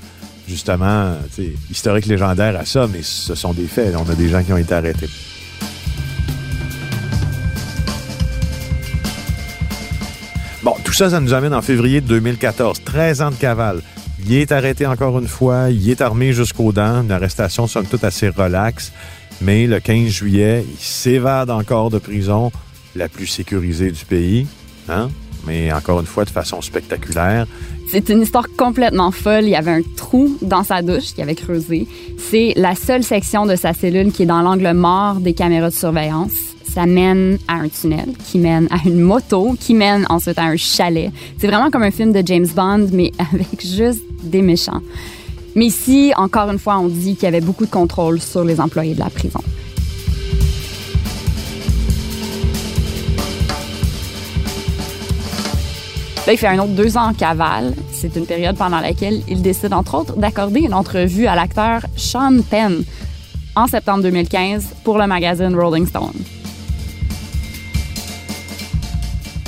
justement, 0.51 1.15
historique 1.71 2.07
légendaire 2.07 2.59
à 2.59 2.65
ça, 2.65 2.89
mais 2.93 3.03
ce 3.03 3.35
sont 3.35 3.53
des 3.53 3.67
faits. 3.67 3.95
On 3.97 4.11
a 4.11 4.15
des 4.15 4.29
gens 4.29 4.43
qui 4.43 4.53
ont 4.53 4.57
été 4.57 4.75
arrêtés. 4.75 5.09
Bon, 10.63 10.75
tout 10.85 10.93
ça, 10.93 11.09
ça 11.09 11.21
nous 11.21 11.33
amène 11.33 11.55
en 11.55 11.63
février 11.63 12.01
de 12.01 12.07
2014. 12.09 12.83
13 12.85 13.23
ans 13.23 13.31
de 13.31 13.37
cavale. 13.37 13.81
Il 14.27 14.35
est 14.35 14.53
arrêté 14.53 14.87
encore 14.87 15.19
une 15.19 15.29
fois. 15.29 15.71
Il 15.71 15.89
est 15.89 16.01
armé 16.01 16.33
jusqu'aux 16.33 16.73
dents. 16.73 17.03
Une 17.03 17.13
arrestation, 17.13 17.67
somme 17.67 17.87
toute, 17.87 18.05
assez 18.05 18.29
relaxe. 18.29 18.93
Mais 19.41 19.67
le 19.67 19.81
15 19.81 20.09
juillet, 20.09 20.65
il 20.69 20.79
s'évade 20.79 21.49
encore 21.51 21.91
de 21.91 21.99
prison, 21.99 22.53
la 22.95 23.09
plus 23.09 23.27
sécurisée 23.27 23.91
du 23.91 24.05
pays. 24.05 24.47
Hein? 24.89 25.09
Mais 25.47 25.73
encore 25.73 26.01
une 26.01 26.07
fois, 26.07 26.25
de 26.25 26.31
façon 26.31 26.61
spectaculaire. 26.61 27.47
C'est 27.93 28.09
une 28.09 28.23
histoire 28.23 28.47
complètement 28.57 29.11
folle. 29.11 29.43
Il 29.43 29.51
y 29.51 29.57
avait 29.57 29.73
un 29.73 29.83
trou 29.97 30.37
dans 30.43 30.63
sa 30.63 30.81
douche 30.81 31.13
qu'il 31.13 31.25
avait 31.25 31.35
creusé. 31.35 31.89
C'est 32.19 32.53
la 32.55 32.77
seule 32.77 33.03
section 33.03 33.47
de 33.47 33.57
sa 33.57 33.73
cellule 33.73 34.13
qui 34.13 34.23
est 34.23 34.27
dans 34.27 34.43
l'angle 34.43 34.73
mort 34.75 35.17
des 35.17 35.33
caméras 35.33 35.71
de 35.71 35.75
surveillance. 35.75 36.31
Ça 36.63 36.87
mène 36.87 37.39
à 37.49 37.55
un 37.55 37.69
tunnel 37.69 38.11
qui 38.31 38.39
mène 38.39 38.69
à 38.71 38.77
une 38.87 39.01
moto 39.01 39.57
qui 39.59 39.75
mène 39.75 40.07
ensuite 40.09 40.39
à 40.39 40.45
un 40.45 40.57
chalet. 40.57 41.11
C'est 41.39 41.49
vraiment 41.49 41.69
comme 41.69 41.83
un 41.83 41.91
film 41.91 42.13
de 42.13 42.23
James 42.25 42.47
Bond, 42.55 42.91
mais 42.93 43.11
avec 43.19 43.61
juste 43.61 44.05
des 44.23 44.43
méchants. 44.43 44.83
Mais 45.57 45.67
ici, 45.67 46.13
encore 46.17 46.49
une 46.49 46.61
fois, 46.61 46.79
on 46.79 46.87
dit 46.87 47.17
qu'il 47.17 47.25
y 47.25 47.27
avait 47.27 47.41
beaucoup 47.41 47.67
de 47.67 47.73
contrôle 47.73 48.21
sur 48.21 48.45
les 48.45 48.61
employés 48.61 48.95
de 48.95 49.01
la 49.01 49.11
prison. 49.11 49.41
Il 56.31 56.39
fait 56.39 56.47
un 56.47 56.61
autre 56.61 56.75
deux 56.75 56.97
ans 56.97 57.09
en 57.09 57.13
cavale. 57.13 57.75
C'est 57.91 58.15
une 58.15 58.25
période 58.25 58.57
pendant 58.57 58.79
laquelle 58.79 59.21
il 59.27 59.43
décide, 59.43 59.73
entre 59.73 59.97
autres, 59.97 60.17
d'accorder 60.17 60.61
une 60.61 60.75
entrevue 60.75 61.27
à 61.27 61.35
l'acteur 61.35 61.85
Sean 61.97 62.41
Penn 62.49 62.85
en 63.57 63.67
septembre 63.67 64.05
2015 64.05 64.77
pour 64.85 64.97
le 64.97 65.09
magazine 65.09 65.57
Rolling 65.57 65.87
Stone. 65.89 66.13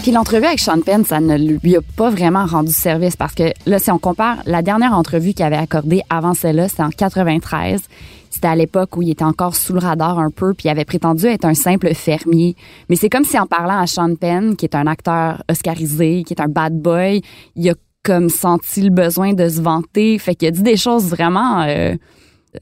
Puis 0.02 0.10
l'entrevue 0.10 0.46
avec 0.46 0.58
Sean 0.58 0.80
Penn, 0.80 1.04
ça 1.04 1.20
ne 1.20 1.38
lui 1.38 1.76
a 1.76 1.80
pas 1.96 2.10
vraiment 2.10 2.46
rendu 2.46 2.72
service 2.72 3.14
parce 3.14 3.34
que 3.34 3.52
là, 3.66 3.78
si 3.78 3.92
on 3.92 3.98
compare 3.98 4.38
la 4.46 4.62
dernière 4.62 4.92
entrevue 4.92 5.34
qu'il 5.34 5.44
avait 5.44 5.54
accordée 5.56 6.02
avant 6.10 6.34
celle-là, 6.34 6.68
c'était 6.68 6.82
en 6.82 6.90
93. 6.90 7.80
C'était 8.32 8.48
à 8.48 8.56
l'époque 8.56 8.96
où 8.96 9.02
il 9.02 9.10
était 9.10 9.24
encore 9.24 9.54
sous 9.54 9.74
le 9.74 9.78
radar 9.78 10.18
un 10.18 10.30
peu, 10.30 10.54
puis 10.54 10.66
il 10.66 10.70
avait 10.70 10.86
prétendu 10.86 11.26
être 11.26 11.44
un 11.44 11.52
simple 11.52 11.94
fermier. 11.94 12.56
Mais 12.88 12.96
c'est 12.96 13.10
comme 13.10 13.24
si 13.24 13.38
en 13.38 13.46
parlant 13.46 13.78
à 13.78 13.86
Sean 13.86 14.14
Penn, 14.14 14.56
qui 14.56 14.64
est 14.64 14.74
un 14.74 14.86
acteur 14.86 15.44
oscarisé, 15.50 16.24
qui 16.26 16.32
est 16.32 16.40
un 16.40 16.48
bad 16.48 16.72
boy, 16.80 17.20
il 17.56 17.68
a 17.68 17.74
comme 18.02 18.30
senti 18.30 18.80
le 18.80 18.88
besoin 18.88 19.34
de 19.34 19.46
se 19.50 19.60
vanter. 19.60 20.18
Fait 20.18 20.34
qu'il 20.34 20.48
a 20.48 20.50
dit 20.50 20.62
des 20.62 20.78
choses 20.78 21.10
vraiment 21.10 21.60
euh, 21.60 21.94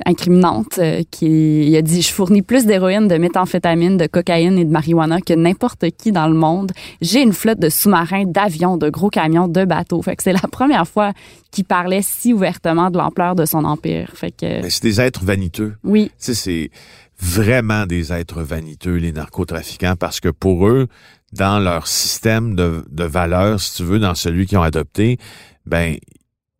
incriminantes. 0.06 0.78
euh, 0.78 1.02
qui, 1.10 1.66
il 1.66 1.76
a 1.76 1.82
dit 1.82 2.02
Je 2.02 2.12
fournis 2.12 2.42
plus 2.42 2.66
d'héroïne, 2.66 3.08
de 3.08 3.16
méthamphétamine, 3.16 3.96
de 3.96 4.06
cocaïne 4.06 4.58
et 4.58 4.64
de 4.64 4.70
marijuana 4.70 5.20
que 5.20 5.32
n'importe 5.34 5.86
qui 5.96 6.12
dans 6.12 6.28
le 6.28 6.34
monde. 6.34 6.72
J'ai 7.00 7.22
une 7.22 7.32
flotte 7.32 7.58
de 7.58 7.68
sous-marins, 7.68 8.24
d'avions, 8.26 8.76
de 8.76 8.88
gros 8.88 9.10
camions, 9.10 9.48
de 9.48 9.64
bateaux. 9.64 10.02
Fait 10.02 10.16
que 10.16 10.22
c'est 10.22 10.32
la 10.32 10.40
première 10.52 10.86
fois 10.86 11.12
qu'il 11.50 11.64
parlait 11.64 12.02
si 12.02 12.32
ouvertement 12.32 12.90
de 12.90 12.98
l'ampleur 12.98 13.34
de 13.34 13.44
son 13.44 13.64
empire. 13.64 14.10
Fait 14.14 14.30
que. 14.30 14.68
C'est 14.68 14.82
des 14.82 15.00
êtres 15.00 15.24
vaniteux. 15.24 15.74
Oui. 15.84 16.10
Tu 16.18 16.26
sais, 16.26 16.34
c'est 16.34 16.70
vraiment 17.18 17.86
des 17.86 18.12
êtres 18.12 18.42
vaniteux, 18.42 18.96
les 18.96 19.12
narcotrafiquants, 19.12 19.96
parce 19.98 20.20
que 20.20 20.28
pour 20.28 20.68
eux, 20.68 20.88
dans 21.32 21.58
leur 21.58 21.86
système 21.86 22.54
de, 22.56 22.84
de 22.90 23.04
valeurs, 23.04 23.60
si 23.60 23.76
tu 23.76 23.84
veux, 23.84 23.98
dans 23.98 24.14
celui 24.14 24.46
qu'ils 24.46 24.58
ont 24.58 24.62
adopté, 24.62 25.18
ben, 25.66 25.96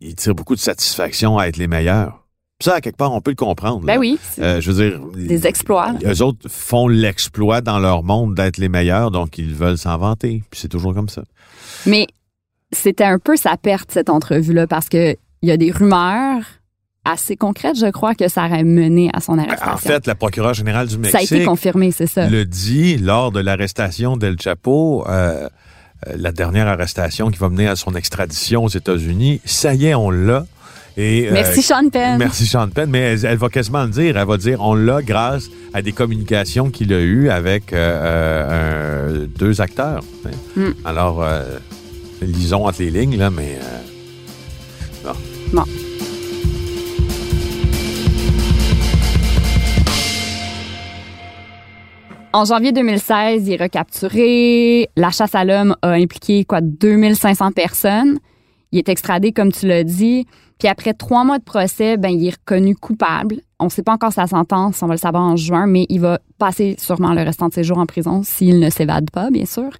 ils 0.01 0.15
tirent 0.15 0.35
beaucoup 0.35 0.55
de 0.55 0.61
satisfaction 0.61 1.39
à 1.39 1.47
être 1.47 1.57
les 1.57 1.67
meilleurs. 1.67 2.20
Puis 2.61 2.69
Ça, 2.69 2.77
à 2.77 2.81
quelque 2.83 2.97
part, 2.99 3.13
on 3.13 3.21
peut 3.23 3.31
le 3.31 3.37
comprendre. 3.37 3.81
Ben 3.81 3.95
là. 3.95 3.99
oui, 3.99 4.19
Euh, 4.39 4.61
je 4.61 4.71
veux 4.71 4.89
dire, 4.91 5.01
des 5.17 5.47
exploits. 5.47 5.95
eux 6.05 6.23
autres 6.23 6.47
font 6.49 6.87
l'exploit 6.89 7.63
dans 7.63 7.79
leur 7.79 8.03
monde 8.03 8.35
d'être 8.35 8.59
les 8.59 8.69
meilleurs, 8.69 9.11
donc 9.11 9.39
ils 9.39 9.55
veulent 9.55 9.79
s'en 9.79 9.97
vanter. 9.97 10.43
Puis 10.51 10.61
c'est 10.61 10.69
toujours 10.69 10.95
comme 10.95 11.09
ça. 11.09 11.23
Mais 11.87 12.07
c'était 12.71 13.05
un 13.05 13.19
peu 13.19 13.37
sa 13.37 13.57
perte, 13.57 13.91
cette 13.91 14.11
entrevue-là, 14.11 14.67
parce 14.67 14.89
que 14.91 15.17
il 15.43 15.49
y 15.49 15.53
a 15.53 15.57
des 15.57 15.71
rumeurs 15.73 16.43
assez 17.07 17.35
concrètes, 17.35 17.79
je 17.79 17.91
crois, 17.91 18.15
que 18.15 18.29
ça 18.29 18.45
aurait 18.45 18.63
mené 18.63 19.11
à 19.15 19.21
son 19.21 19.39
arrestation. 19.39 19.73
En 19.73 19.79
fait, 19.79 20.07
la 20.07 20.15
procureure 20.15 20.53
générale 20.53 20.87
du 20.87 20.99
Mexique 20.99 21.13
ça 21.13 21.35
a 21.35 21.39
été 21.39 21.47
confirmé, 21.47 21.93
c'est 21.93 22.07
ça. 22.07 22.29
le 22.29 22.45
dit 22.45 22.99
lors 22.99 23.33
de 23.33 23.41
l'arrestation 23.41 24.19
d'El 24.19 24.39
Chapo, 24.39 25.07
euh, 25.09 25.49
euh, 26.07 26.13
la 26.17 26.31
dernière 26.33 26.69
arrestation 26.69 27.31
qui 27.31 27.39
va 27.39 27.49
mener 27.49 27.69
à 27.69 27.77
son 27.77 27.95
extradition 27.95 28.65
aux 28.65 28.69
États-Unis. 28.69 29.41
Ça 29.47 29.73
y 29.75 29.87
est, 29.87 29.95
on 29.95 30.11
l'a. 30.11 30.45
Et, 30.97 31.29
euh, 31.29 31.33
Merci, 31.33 31.63
Sean 31.63 31.89
Penn. 31.89 32.19
Merci 32.19 32.47
Sean 32.47 32.69
Penn, 32.69 32.91
mais 32.91 32.99
elle, 32.99 33.25
elle 33.25 33.39
va 33.39 33.49
quasiment 33.49 33.85
le 33.85 33.91
dire. 33.91 34.17
Elle 34.17 34.27
va 34.27 34.37
dire 34.37 34.59
on 34.61 34.75
l'a 34.75 35.03
grâce 35.03 35.49
à 35.73 35.83
des 35.83 35.93
communications 35.93 36.71
qu'il 36.71 36.93
a 36.93 37.01
eues 37.01 37.31
avec 37.31 37.73
euh, 37.73 37.77
euh, 37.79 39.25
un- 39.25 39.27
deux 39.39 39.61
acteurs. 39.61 40.03
Mm. 40.57 40.71
Alors, 40.85 41.25
lisons 42.23 42.67
entre 42.67 42.83
les 42.83 42.91
lignes, 42.91 43.17
là, 43.17 43.31
mais... 43.31 43.59
bon. 45.05 45.13
Bon. 45.53 45.65
En 52.33 52.45
janvier 52.45 52.71
2016, 52.73 53.49
il 53.49 53.55
est 53.55 53.63
recapturé. 53.63 54.89
La 54.97 55.11
chasse 55.11 55.35
à 55.35 55.45
l'homme 55.45 55.75
a 55.83 55.91
impliqué 55.93 56.45
quoi 56.45 56.61
2500 56.61 57.51
personnes. 57.53 58.19
Il 58.73 58.79
est 58.79 58.89
extradé, 58.89 59.33
comme 59.33 59.51
tu 59.51 59.67
l'as 59.67 59.83
dit. 59.83 60.27
Puis 60.61 60.69
après 60.69 60.95
trois 60.95 61.25
mois 61.25 61.39
de 61.39 61.45
procès, 61.45 61.97
ben 61.97 62.11
il 62.11 62.25
est 62.29 62.37
reconnu 62.37 62.77
coupable. 62.77 63.37
On 63.59 63.65
ne 63.65 63.71
sait 63.71 63.83
pas 63.83 63.93
encore 63.93 64.13
sa 64.13 64.27
sentence, 64.29 64.83
on 64.83 64.87
va 64.87 64.95
le 64.95 64.99
savoir 64.99 65.23
en 65.25 65.35
juin, 65.37 65.67
mais 65.67 65.87
il 65.89 66.01
va 66.01 66.21
passer 66.39 66.77
sûrement 66.79 67.13
le 67.13 67.23
restant 67.23 67.49
de 67.49 67.55
ses 67.55 67.65
jours 67.65 67.79
en 67.79 67.87
prison 67.87 68.23
s'il 68.23 68.59
ne 68.61 68.71
s'évade 68.71 69.11
pas, 69.11 69.31
bien 69.31 69.45
sûr. 69.47 69.71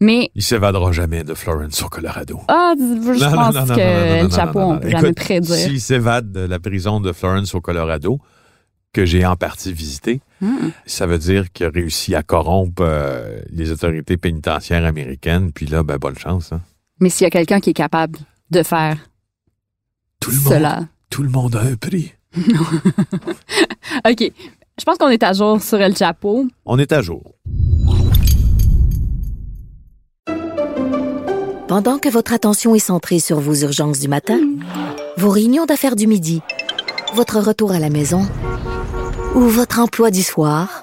Mais 0.00 0.30
Il 0.34 0.42
s'évadera 0.42 0.90
jamais 0.92 1.22
de 1.22 1.34
Florence 1.34 1.82
au 1.82 1.88
Colorado. 1.88 2.40
ah, 2.48 2.72
je 2.78 2.84
Non, 3.24 3.32
pense 3.32 3.54
non, 3.54 3.60
non, 3.60 3.66
non, 3.66 3.74
que 3.76 4.22
le 4.24 4.30
chapeau, 4.30 4.58
on 4.60 4.78
peut 4.78 4.88
jamais 4.90 5.12
prédire. 5.12 5.54
S'il 5.54 5.80
s'évade 5.80 6.32
de 6.32 6.40
la 6.40 6.58
prison 6.58 7.00
de 7.00 7.12
Florence 7.12 7.54
au 7.54 7.60
Colorado, 7.60 8.18
que 8.92 9.04
j'ai 9.04 9.24
en 9.26 9.36
partie 9.36 9.72
visité, 9.72 10.20
Hmm. 10.40 10.70
ça 10.86 11.06
veut 11.06 11.18
dire 11.18 11.52
qu'il 11.52 11.66
a 11.66 11.68
réussi 11.70 12.16
à 12.16 12.24
corrompre 12.24 12.82
euh, 12.84 13.40
les 13.50 13.70
autorités 13.70 14.16
pénitentiaires 14.16 14.84
américaines. 14.84 15.52
Puis 15.52 15.66
là, 15.66 15.84
ben, 15.84 15.98
bonne 15.98 16.18
chance. 16.18 16.52
hein. 16.52 16.60
Mais 16.98 17.10
s'il 17.10 17.24
y 17.24 17.28
a 17.28 17.30
quelqu'un 17.30 17.60
qui 17.60 17.70
est 17.70 17.74
capable 17.74 18.18
de 18.50 18.64
faire 18.64 18.96
Tout 20.22 20.30
le 20.30 20.36
cela. 20.38 20.76
monde, 20.76 20.86
tout 21.10 21.22
le 21.22 21.28
monde 21.28 21.56
a 21.56 21.60
un 21.62 21.76
prix. 21.76 22.12
OK. 22.36 24.32
Je 24.78 24.84
pense 24.84 24.96
qu'on 24.98 25.08
est 25.08 25.22
à 25.22 25.32
jour 25.34 25.60
sur 25.62 25.80
El 25.80 25.96
Chapo. 25.96 26.46
On 26.64 26.78
est 26.78 26.92
à 26.92 27.02
jour. 27.02 27.22
Pendant 31.68 31.98
que 31.98 32.08
votre 32.08 32.32
attention 32.32 32.74
est 32.74 32.78
centrée 32.80 33.18
sur 33.18 33.40
vos 33.40 33.54
urgences 33.54 33.98
du 34.00 34.08
matin, 34.08 34.38
vos 35.16 35.30
réunions 35.30 35.64
d'affaires 35.64 35.96
du 35.96 36.06
midi, 36.06 36.42
votre 37.14 37.38
retour 37.40 37.72
à 37.72 37.78
la 37.78 37.88
maison 37.90 38.26
ou 39.34 39.40
votre 39.40 39.78
emploi 39.78 40.10
du 40.10 40.22
soir, 40.22 40.82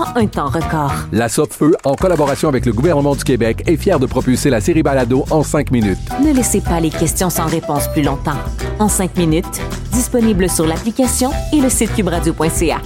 en 0.00 0.16
un 0.16 0.26
temps 0.26 0.48
record. 0.48 0.92
La 1.12 1.28
Feu, 1.28 1.76
en 1.84 1.94
collaboration 1.94 2.48
avec 2.48 2.66
le 2.66 2.72
gouvernement 2.72 3.14
du 3.14 3.24
Québec, 3.24 3.62
est 3.66 3.76
fière 3.76 3.98
de 4.00 4.06
propulser 4.06 4.50
la 4.50 4.60
série 4.60 4.82
Balado 4.82 5.24
en 5.30 5.42
5 5.42 5.70
minutes. 5.70 5.98
Ne 6.24 6.32
laissez 6.32 6.60
pas 6.60 6.80
les 6.80 6.90
questions 6.90 7.30
sans 7.30 7.46
réponse 7.46 7.88
plus 7.88 8.02
longtemps. 8.02 8.38
En 8.78 8.88
5 8.88 9.16
minutes, 9.16 9.60
disponible 9.92 10.48
sur 10.48 10.66
l'application 10.66 11.30
et 11.52 11.60
le 11.60 11.68
site 11.68 11.94
cubradio.ca. 11.94 12.80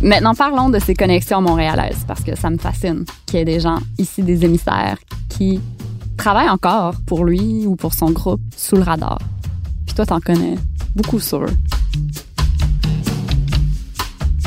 Maintenant, 0.00 0.34
parlons 0.34 0.68
de 0.68 0.78
ces 0.78 0.94
connexions 0.94 1.40
montréalaises, 1.40 2.04
parce 2.06 2.22
que 2.22 2.36
ça 2.36 2.50
me 2.50 2.58
fascine 2.58 3.04
qu'il 3.26 3.38
y 3.38 3.42
ait 3.42 3.46
des 3.46 3.60
gens 3.60 3.78
ici, 3.98 4.22
des 4.22 4.44
émissaires, 4.44 4.98
qui 5.30 5.60
travaillent 6.18 6.50
encore 6.50 6.96
pour 7.06 7.24
lui 7.24 7.64
ou 7.66 7.74
pour 7.74 7.94
son 7.94 8.10
groupe 8.10 8.42
sous 8.54 8.76
le 8.76 8.82
radar. 8.82 9.18
Puis 9.86 9.94
toi, 9.94 10.04
t'en 10.04 10.20
connais 10.20 10.56
beaucoup 10.94 11.20
sur 11.20 11.44
eux. 11.44 11.56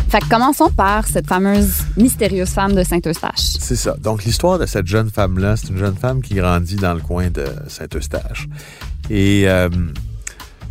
Fait 0.09 0.19
que 0.19 0.29
commençons 0.29 0.69
par 0.69 1.05
cette 1.05 1.27
fameuse 1.27 1.83
mystérieuse 1.97 2.49
femme 2.49 2.73
de 2.73 2.83
Saint-Eustache. 2.83 3.57
C'est 3.59 3.75
ça. 3.75 3.95
Donc, 3.99 4.23
l'histoire 4.23 4.57
de 4.57 4.65
cette 4.65 4.87
jeune 4.87 5.09
femme-là, 5.09 5.57
c'est 5.57 5.67
une 5.67 5.77
jeune 5.77 5.97
femme 5.97 6.21
qui 6.21 6.35
grandit 6.35 6.77
dans 6.77 6.93
le 6.93 7.01
coin 7.01 7.29
de 7.29 7.45
Saint-Eustache. 7.67 8.47
Et 9.09 9.49
euh, 9.49 9.67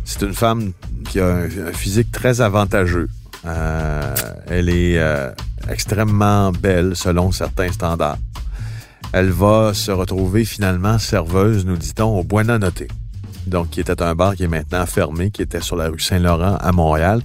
c'est 0.05 0.23
une 0.23 0.33
femme 0.33 0.71
qui 1.07 1.19
a 1.19 1.27
un, 1.27 1.49
physique 1.71 2.11
très 2.11 2.41
avantageux. 2.41 3.09
Euh, 3.45 4.15
elle 4.47 4.69
est 4.69 4.97
euh, 4.97 5.31
extrêmement 5.69 6.51
belle 6.51 6.95
selon 6.95 7.31
certains 7.31 7.71
standards. 7.71 8.17
Elle 9.13 9.29
va 9.29 9.73
se 9.73 9.91
retrouver 9.91 10.45
finalement 10.45 10.97
serveuse, 10.97 11.65
nous 11.65 11.77
dit-on, 11.77 12.19
au 12.19 12.23
Buena 12.23 12.57
Notte. 12.57 12.83
Donc, 13.47 13.69
qui 13.69 13.79
était 13.79 14.01
un 14.01 14.15
bar 14.15 14.35
qui 14.35 14.43
est 14.43 14.47
maintenant 14.47 14.85
fermé, 14.85 15.31
qui 15.31 15.41
était 15.41 15.61
sur 15.61 15.75
la 15.75 15.89
rue 15.89 15.99
Saint-Laurent 15.99 16.57
à 16.59 16.71
Montréal, 16.71 17.21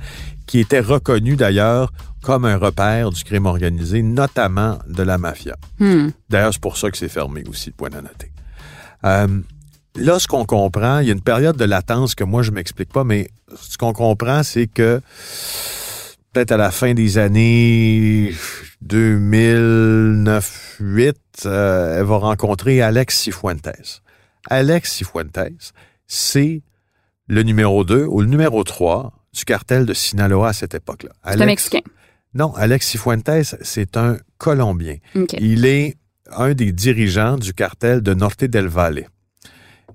qui 0.46 0.60
était 0.60 0.80
reconnu 0.80 1.36
d'ailleurs 1.36 1.92
comme 2.22 2.44
un 2.44 2.56
repère 2.56 3.10
du 3.10 3.24
crime 3.24 3.46
organisé, 3.46 4.02
notamment 4.02 4.78
de 4.86 5.02
la 5.02 5.18
mafia. 5.18 5.56
Hmm. 5.78 6.10
D'ailleurs, 6.30 6.52
c'est 6.52 6.62
pour 6.62 6.76
ça 6.76 6.90
que 6.90 6.96
c'est 6.96 7.08
fermé 7.08 7.42
aussi, 7.48 7.70
le 7.70 7.74
Buena 7.76 8.02
Notte. 8.02 8.26
Euh, 9.04 9.40
là, 9.96 10.18
ce 10.18 10.28
qu'on 10.28 10.44
comprend, 10.44 11.00
il 11.00 11.08
y 11.08 11.10
a 11.10 11.12
une 11.12 11.20
période 11.20 11.56
de 11.56 11.64
latence 11.64 12.14
que 12.14 12.24
moi, 12.24 12.42
je 12.42 12.52
m'explique 12.52 12.92
pas, 12.92 13.04
mais 13.04 13.28
ce 13.60 13.76
qu'on 13.76 13.92
comprend, 13.92 14.42
c'est 14.42 14.68
que 14.68 15.00
peut-être 16.32 16.52
à 16.52 16.56
la 16.56 16.70
fin 16.70 16.94
des 16.94 17.18
années 17.18 18.32
2009-8, 18.86 21.14
euh, 21.44 21.98
elle 21.98 22.04
va 22.04 22.16
rencontrer 22.16 22.80
Alex 22.80 23.18
Cifuentes. 23.18 24.00
Alex 24.48 24.92
Cifuentes, 24.92 25.74
c'est 26.12 26.62
le 27.26 27.42
numéro 27.42 27.84
2 27.84 28.04
ou 28.04 28.20
le 28.20 28.26
numéro 28.26 28.62
3 28.62 29.14
du 29.32 29.44
cartel 29.46 29.86
de 29.86 29.94
Sinaloa 29.94 30.48
à 30.48 30.52
cette 30.52 30.74
époque-là. 30.74 31.10
C'est 31.24 31.40
un 31.40 31.46
Mexicain? 31.46 31.80
Non, 32.34 32.52
Alex 32.54 32.86
Cifuentes, 32.86 33.56
c'est 33.62 33.96
un 33.96 34.18
Colombien. 34.36 34.96
Il 35.38 35.64
est 35.64 35.96
un 36.30 36.52
des 36.52 36.72
dirigeants 36.72 37.36
du 37.36 37.54
cartel 37.54 38.02
de 38.02 38.12
Norte 38.12 38.44
del 38.44 38.66
Valle. 38.68 39.08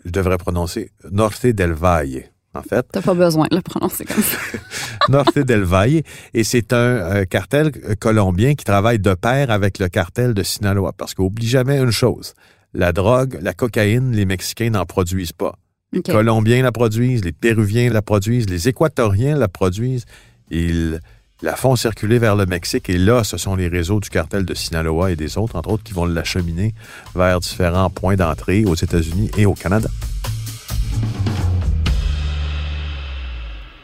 Je 0.06 0.10
devrais 0.10 0.38
prononcer 0.38 0.92
Norte 1.12 1.46
del 1.46 1.74
Valle 1.74 2.24
en 2.56 2.64
fait. 2.64 2.88
T'as 2.92 3.04
pas 3.04 3.14
besoin 3.14 3.46
de 3.52 3.56
le 3.58 3.62
prononcer 3.62 4.04
comme 4.06 4.24
ça. 4.24 4.38
Norte 5.10 5.38
del 5.38 5.62
Valle. 5.62 6.02
Et 6.34 6.44
c'est 6.44 6.74
un 6.74 6.78
euh, 6.78 7.26
cartel 7.26 7.72
colombien 8.00 8.56
qui 8.56 8.66
travaille 8.66 8.98
de 8.98 9.14
pair 9.14 9.52
avec 9.52 9.78
le 9.78 9.88
cartel 9.88 10.34
de 10.34 10.42
Sinaloa. 10.42 10.94
Parce 10.94 11.14
qu'oublie 11.14 11.48
jamais 11.48 11.78
une 11.78 11.92
chose. 11.92 12.34
La 12.74 12.92
drogue, 12.92 13.38
la 13.42 13.54
cocaïne, 13.54 14.14
les 14.14 14.26
Mexicains 14.26 14.72
n'en 14.72 14.86
produisent 14.86 15.34
pas. 15.34 15.60
Les 15.94 16.02
Colombiens 16.02 16.64
la 16.64 16.72
produisent, 16.72 17.24
les 17.24 17.32
Péruviens 17.32 17.90
la 17.90 18.02
produisent, 18.02 18.50
les 18.50 18.68
Équatoriens 18.68 19.38
la 19.38 19.48
produisent. 19.48 20.06
Ils 20.52 21.00
la 21.42 21.56
font 21.56 21.76
circuler 21.76 22.20
vers 22.20 22.36
le 22.36 22.46
Mexique. 22.46 22.90
Et 22.90 22.98
là, 22.98 23.24
ce 23.24 23.38
sont 23.38 23.56
les 23.56 23.68
réseaux 23.68 24.00
du 24.00 24.10
cartel 24.10 24.46
de 24.46 24.54
Sinaloa 24.54 25.12
et 25.12 25.16
des 25.16 25.38
autres, 25.38 25.56
entre 25.56 25.70
autres, 25.70 25.84
qui 25.84 25.94
vont 25.94 26.06
l'acheminer 26.06 26.74
vers 27.16 27.40
différents 27.40 27.90
points 27.90 28.16
d'entrée 28.16 28.66
aux 28.66 28.76
États-Unis 28.76 29.32
et 29.38 29.46
au 29.46 29.54
Canada. 29.54 29.90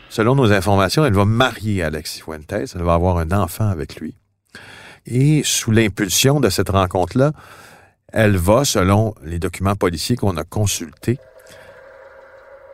Selon 0.10 0.36
nos 0.36 0.52
informations, 0.52 1.06
elle 1.06 1.14
va 1.14 1.26
marier 1.26 1.84
Alexis 1.84 2.22
Fuentes, 2.22 2.52
elle 2.52 2.84
va 2.84 2.94
avoir 2.94 3.18
un 3.18 3.32
enfant 3.32 3.68
avec 3.68 3.96
lui. 3.96 4.16
Et 5.06 5.42
sous 5.44 5.72
l'impulsion 5.72 6.40
de 6.40 6.50
cette 6.50 6.70
rencontre-là, 6.70 7.32
elle 8.12 8.38
va, 8.38 8.64
selon 8.64 9.16
les 9.24 9.40
documents 9.40 9.76
policiers 9.76 10.16
qu'on 10.16 10.38
a 10.38 10.44
consultés, 10.44 11.18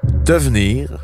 devenir 0.10 0.98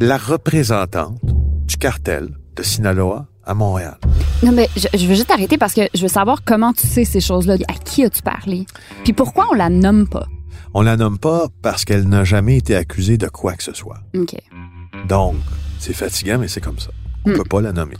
la 0.00 0.16
représentante 0.16 1.20
du 1.66 1.76
cartel 1.76 2.28
de 2.56 2.62
Sinaloa 2.62 3.26
à 3.44 3.54
Montréal. 3.54 3.98
Non, 4.42 4.52
mais 4.52 4.68
je, 4.76 5.06
veux 5.06 5.14
juste 5.14 5.30
arrêter 5.30 5.58
parce 5.58 5.74
que 5.74 5.82
je 5.94 6.02
veux 6.02 6.08
savoir 6.08 6.44
comment 6.44 6.72
tu 6.72 6.86
sais 6.86 7.04
ces 7.04 7.20
choses-là. 7.20 7.54
À 7.68 7.74
qui 7.74 8.04
as-tu 8.04 8.22
parlé? 8.22 8.66
Puis 9.04 9.12
pourquoi 9.12 9.46
on 9.50 9.54
la 9.54 9.68
nomme 9.68 10.08
pas? 10.08 10.26
On 10.74 10.82
la 10.82 10.96
nomme 10.96 11.18
pas 11.18 11.46
parce 11.60 11.84
qu'elle 11.84 12.08
n'a 12.08 12.24
jamais 12.24 12.56
été 12.56 12.74
accusée 12.74 13.18
de 13.18 13.28
quoi 13.28 13.54
que 13.54 13.62
ce 13.62 13.72
soit. 13.72 13.98
OK. 14.16 14.34
Donc, 15.08 15.34
c'est 15.78 15.92
fatigant, 15.92 16.38
mais 16.38 16.48
c'est 16.48 16.60
comme 16.60 16.78
ça. 16.78 16.90
On 17.24 17.30
ne 17.30 17.34
hmm. 17.34 17.38
peut 17.38 17.48
pas 17.48 17.60
la 17.60 17.72
nommer. 17.72 17.96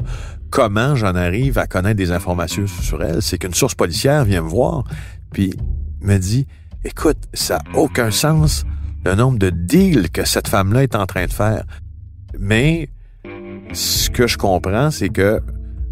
Comment 0.51 0.97
j'en 0.97 1.15
arrive 1.15 1.59
à 1.59 1.67
connaître 1.67 1.97
des 1.97 2.13
informations 2.13 2.67
sur 2.67 3.03
elle? 3.03 3.23
C'est 3.23 3.39
qu'une 3.39 3.55
source 3.55 3.75
policière 3.75 4.25
vient 4.25 4.43
me 4.43 4.49
voir, 4.49 4.85
puis 5.33 5.55
me 6.01 6.19
dit, 6.19 6.47
écoute, 6.85 7.19
ça 7.33 7.59
n'a 7.59 7.79
aucun 7.79 8.11
sens 8.11 8.65
le 9.05 9.15
nombre 9.15 9.39
de 9.39 9.51
deals 9.51 10.11
que 10.11 10.25
cette 10.25 10.49
femme-là 10.49 10.83
est 10.83 10.95
en 10.95 11.07
train 11.07 11.27
de 11.27 11.33
faire. 11.33 11.65
Mais 12.39 12.89
ce 13.73 14.11
que 14.11 14.27
je 14.27 14.39
comprends, 14.39 14.91
c'est 14.91 15.09
que, 15.09 15.41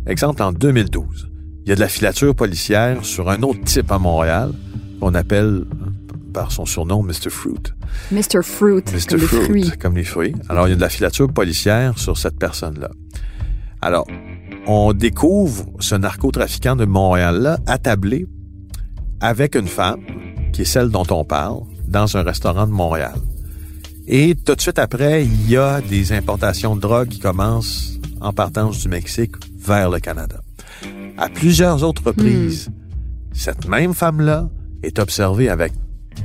exemple, 0.06 0.42
en 0.42 0.52
2012, 0.52 1.30
il 1.64 1.68
y 1.68 1.72
a 1.72 1.74
de 1.74 1.80
la 1.80 1.88
filature 1.88 2.34
policière 2.34 3.04
sur 3.04 3.30
un 3.30 3.42
autre 3.42 3.62
type 3.64 3.90
à 3.90 3.98
Montréal 3.98 4.52
qu'on 5.00 5.14
appelle 5.14 5.64
par 6.32 6.52
son 6.52 6.64
surnom 6.64 7.02
Mr. 7.02 7.30
Fruit. 7.30 7.62
Mr. 8.12 8.42
Fruit, 8.42 8.84
Mr. 8.92 9.06
comme 9.08 9.18
Fruit, 9.18 9.30
les 9.30 9.44
fruits. 9.44 9.78
comme 9.78 9.96
les 9.96 10.04
fruits. 10.04 10.34
Alors, 10.48 10.68
il 10.68 10.70
y 10.70 10.72
a 10.72 10.76
de 10.76 10.80
la 10.80 10.88
filature 10.88 11.32
policière 11.32 11.98
sur 11.98 12.16
cette 12.16 12.38
personne-là. 12.38 12.90
Alors, 13.82 14.06
on 14.66 14.92
découvre 14.92 15.66
ce 15.80 15.94
narcotrafiquant 15.94 16.76
de 16.76 16.84
Montréal-là 16.84 17.58
attablé 17.66 18.26
avec 19.20 19.54
une 19.54 19.66
femme, 19.66 20.00
qui 20.52 20.62
est 20.62 20.66
celle 20.66 20.90
dont 20.90 21.06
on 21.10 21.24
parle, 21.24 21.62
dans 21.90 22.16
un 22.16 22.22
restaurant 22.22 22.66
de 22.66 22.72
Montréal. 22.72 23.14
Et 24.06 24.34
tout 24.34 24.54
de 24.54 24.60
suite 24.60 24.78
après, 24.78 25.24
il 25.24 25.50
y 25.50 25.56
a 25.56 25.80
des 25.80 26.12
importations 26.12 26.74
de 26.74 26.80
drogue 26.80 27.08
qui 27.08 27.18
commencent 27.18 27.98
en 28.20 28.32
partance 28.32 28.78
du 28.80 28.88
Mexique 28.88 29.32
vers 29.58 29.90
le 29.90 29.98
Canada. 29.98 30.40
À 31.18 31.28
plusieurs 31.28 31.84
autres 31.84 32.02
reprises, 32.06 32.70
Hmm. 32.70 33.34
cette 33.34 33.68
même 33.68 33.94
femme-là 33.94 34.48
est 34.82 34.98
observée 34.98 35.48
avec 35.48 35.72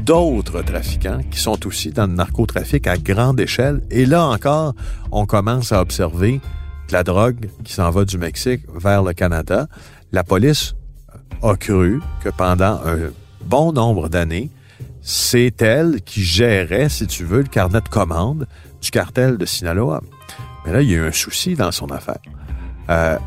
d'autres 0.04 0.62
trafiquants 0.62 1.19
qui 1.30 1.39
sont 1.39 1.65
aussi 1.67 1.89
dans 1.91 2.08
le 2.08 2.13
narcotrafic 2.13 2.88
à 2.88 2.97
grande 2.97 3.39
échelle. 3.39 3.82
Et 3.91 4.06
là 4.06 4.25
encore, 4.25 4.73
on 5.12 5.25
commence 5.25 5.71
à 5.71 5.82
observer 5.82 6.39
de 6.88 6.93
la 6.93 7.04
drogue 7.04 7.49
qui 7.63 7.73
s'en 7.73 7.89
va 7.91 8.06
du 8.06 8.17
Mexique 8.17 8.62
vers 8.75 9.04
le 9.04 9.13
Canada. 9.13 9.67
La 10.12 10.23
police 10.23 10.75
a 11.41 11.56
cru 11.56 12.01
que 12.23 12.30
pendant 12.30 12.80
un 12.86 13.12
bon 13.45 13.71
nombre 13.73 14.10
d'années, 14.10 14.49
c'est 15.08 15.62
elle 15.62 16.02
qui 16.02 16.24
gérait, 16.24 16.89
si 16.89 17.06
tu 17.06 17.26
veux, 17.26 17.44
le 17.44 17.48
carnet 17.48 17.80
de 17.80 17.88
commande 17.88 18.48
du 18.82 18.89
cartel 18.89 19.38
de 19.38 19.46
Sinaloa. 19.46 20.02
Mais 20.65 20.74
là, 20.74 20.82
il 20.82 20.89
y 20.89 20.96
a 20.96 20.98
eu 20.98 21.08
un 21.08 21.12
souci 21.12 21.54
dans 21.54 21.72
son 21.72 21.91
affaire. 21.91 22.18
Euh, 22.89 23.20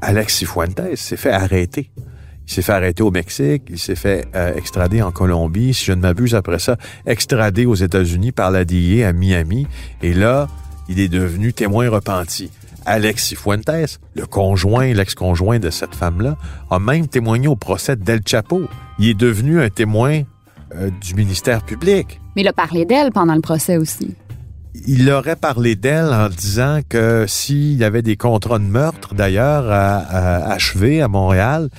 Alex 0.00 0.34
Cifuentes 0.34 0.96
s'est 0.96 1.16
fait 1.16 1.30
arrêter. 1.30 1.92
Il 2.48 2.52
s'est 2.52 2.62
fait 2.62 2.72
arrêter 2.72 3.04
au 3.04 3.12
Mexique, 3.12 3.62
il 3.68 3.78
s'est 3.78 3.94
fait 3.94 4.26
euh, 4.34 4.56
extrader 4.56 5.00
en 5.00 5.12
Colombie, 5.12 5.74
si 5.74 5.84
je 5.84 5.92
ne 5.92 6.00
m'abuse 6.00 6.34
après 6.34 6.58
ça, 6.58 6.76
extradé 7.06 7.66
aux 7.66 7.76
États-Unis 7.76 8.32
par 8.32 8.50
la 8.50 8.64
DIA 8.64 9.06
à 9.06 9.12
Miami. 9.12 9.68
Et 10.02 10.12
là, 10.12 10.48
il 10.88 10.98
est 10.98 11.08
devenu 11.08 11.52
témoin 11.52 11.88
repenti. 11.88 12.50
Alex 12.84 13.26
Cifuentes, 13.26 14.00
le 14.14 14.26
conjoint, 14.26 14.92
l'ex-conjoint 14.92 15.60
de 15.60 15.70
cette 15.70 15.94
femme-là, 15.94 16.36
a 16.68 16.80
même 16.80 17.06
témoigné 17.06 17.46
au 17.46 17.56
procès 17.56 17.94
d'El 17.94 18.22
Chapo. 18.26 18.64
Il 18.98 19.08
est 19.08 19.14
devenu 19.14 19.60
un 19.60 19.70
témoin 19.70 20.22
euh, 20.78 20.90
du 21.00 21.14
ministère 21.14 21.62
public. 21.64 22.20
Mais 22.34 22.42
il 22.42 22.48
a 22.48 22.52
parlé 22.52 22.84
d'elle 22.84 23.10
pendant 23.12 23.34
le 23.34 23.40
procès 23.40 23.76
aussi. 23.76 24.14
Il 24.86 25.10
aurait 25.10 25.36
parlé 25.36 25.74
d'elle 25.74 26.12
en 26.12 26.28
disant 26.28 26.80
que 26.86 27.24
s'il 27.26 27.78
y 27.78 27.84
avait 27.84 28.02
des 28.02 28.16
contrats 28.16 28.58
de 28.58 28.64
meurtre, 28.64 29.14
d'ailleurs, 29.14 29.64
à, 29.70 29.96
à 29.96 30.52
achever 30.52 31.00
à 31.00 31.08
Montréal, 31.08 31.70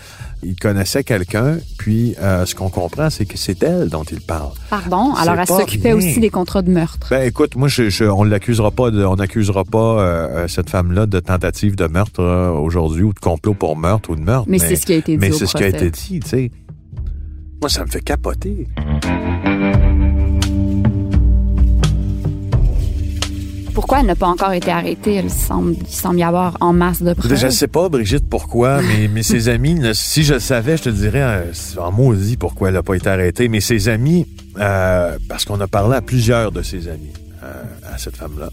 il 0.44 0.56
connaissait 0.56 1.04
quelqu'un, 1.04 1.58
puis 1.78 2.16
euh, 2.22 2.46
ce 2.48 2.56
qu'on 2.56 2.70
comprend, 2.70 3.12
c'est 3.12 3.26
que 3.26 3.38
c'est 3.38 3.62
elle 3.62 3.90
dont 3.90 4.04
il 4.04 4.20
parle. 4.22 4.50
Pardon? 4.72 5.14
Alors, 5.16 5.36
elle 5.40 5.46
s'occupait 5.48 5.94
aussi 5.94 6.20
des 6.20 6.32
contrats 6.32 6.64
de 6.64 6.72
meurtre. 6.72 7.08
Ben 7.12 7.22
écoute, 7.28 7.56
moi 7.56 7.68
je, 7.68 7.90
je- 7.90 8.04
on 8.06 8.24
l'accusera 8.24 8.72
pas 8.72 8.90
de, 8.90 9.04
on 9.06 9.16
n'accusera 9.16 9.64
pas 9.64 10.00
euh, 10.02 10.48
cette 10.48 10.70
femme-là 10.72 11.06
de 11.06 11.20
tentative 11.20 11.76
de 11.76 11.86
meurtre 11.88 12.22
euh, 12.22 12.50
aujourd'hui 12.50 13.04
ou 13.04 13.14
de 13.14 13.20
complot 13.20 13.54
pour 13.54 13.78
meurtre 13.78 14.10
ou 14.10 14.16
de 14.16 14.22
meurtre. 14.22 14.48
Mais 14.50 14.58
c'est 14.60 14.76
ce 14.76 14.86
qui 14.88 14.94
a 14.94 14.98
été 14.98 15.14
dit 15.14 15.18
Mais 15.20 15.32
c'est 15.32 15.46
ce 15.46 15.56
qui 15.56 15.64
a 15.64 15.68
été 15.68 15.92
dit, 15.92 16.20
tu 16.20 16.28
sais. 16.30 16.52
Moi 17.62 17.70
ça 17.70 17.84
me 17.86 17.90
fait 17.90 18.02
capoter. 18.02 18.68
Pourquoi 23.74 24.00
elle 24.00 24.08
n'a 24.08 24.16
pas 24.16 24.28
encore 24.28 24.54
été 24.54 24.72
arrêtée? 24.72 25.18
Il 25.24 25.30
semble, 25.30 25.76
il 25.80 25.88
semble 25.88 26.18
y 26.18 26.24
avoir 26.24 26.58
en 26.62 26.74
masse 26.74 27.04
de 27.04 27.14
preuves. 27.14 27.36
Je 27.36 27.46
ne 27.46 27.52
sais 27.52 27.68
pas, 27.68 27.90
Brigitte, 27.90 28.28
pourquoi, 28.28 28.82
mais, 28.82 29.08
mais 29.08 29.22
ses 29.22 29.50
amis, 29.50 29.76
ne- 29.76 29.94
si 29.94 30.24
je 30.24 30.34
le 30.36 30.40
savais, 30.40 30.78
je 30.78 30.84
te 30.84 30.90
dirais 30.90 31.22
euh, 31.22 31.52
en 31.80 31.92
maudit 31.92 32.38
pourquoi 32.38 32.70
elle 32.70 32.74
n'a 32.74 32.82
pas 32.82 32.96
été 32.96 33.08
arrêtée. 33.08 33.50
Mais 33.50 33.60
ses 33.60 33.88
amis, 33.88 34.26
euh, 34.60 35.18
parce 35.30 35.46
qu'on 35.46 35.62
a 35.62 35.68
parlé 35.68 35.96
à 35.96 36.02
plusieurs 36.02 36.52
de 36.52 36.64
ses 36.64 36.88
amis, 36.88 37.14
euh, 37.44 37.54
à 37.94 38.00
cette 38.00 38.18
femme-là. 38.18 38.50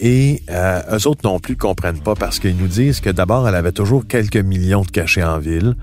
Et 0.00 0.42
euh, 0.50 0.80
eux 0.96 1.06
autres 1.06 1.20
non 1.24 1.38
plus 1.38 1.56
comprennent 1.56 2.00
pas 2.00 2.14
parce 2.16 2.40
qu'ils 2.40 2.56
nous 2.56 2.68
disent 2.68 3.00
que 3.00 3.10
d'abord, 3.10 3.48
elle 3.48 3.54
avait 3.54 3.72
toujours 3.72 4.06
quelques 4.08 4.36
millions 4.36 4.82
de 4.82 4.90
cachets 4.90 5.24
en 5.24 5.38
ville. 5.38 5.76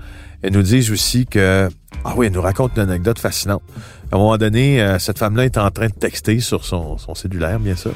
Ils 0.46 0.52
nous 0.52 0.62
disent 0.62 0.90
aussi 0.92 1.26
que... 1.26 1.68
Ah 2.04 2.14
oui, 2.16 2.26
elle 2.26 2.32
nous 2.32 2.40
raconte 2.42 2.72
une 2.76 2.82
anecdote 2.82 3.18
fascinante. 3.18 3.62
À 4.12 4.16
un 4.16 4.18
moment 4.18 4.36
donné, 4.38 4.80
euh, 4.80 4.98
cette 4.98 5.18
femme-là 5.18 5.44
est 5.44 5.58
en 5.58 5.70
train 5.70 5.88
de 5.88 5.92
texter 5.94 6.38
sur 6.40 6.64
son, 6.64 6.98
son 6.98 7.14
cellulaire, 7.14 7.58
bien 7.58 7.74
sûr. 7.74 7.92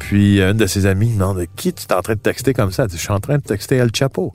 Puis 0.00 0.40
euh, 0.40 0.50
une 0.52 0.56
de 0.58 0.66
ses 0.66 0.86
amies 0.86 1.12
demande 1.12 1.44
Qui 1.56 1.72
tu 1.72 1.84
es 1.88 1.92
en 1.92 2.00
train 2.02 2.14
de 2.14 2.20
texter 2.20 2.54
comme 2.54 2.72
ça? 2.72 2.84
Elle 2.84 2.88
dit 2.90 2.96
Je 2.96 3.02
suis 3.02 3.12
en 3.12 3.20
train 3.20 3.36
de 3.38 3.42
texter 3.42 3.76
El 3.76 3.90
Chapo. 3.94 4.34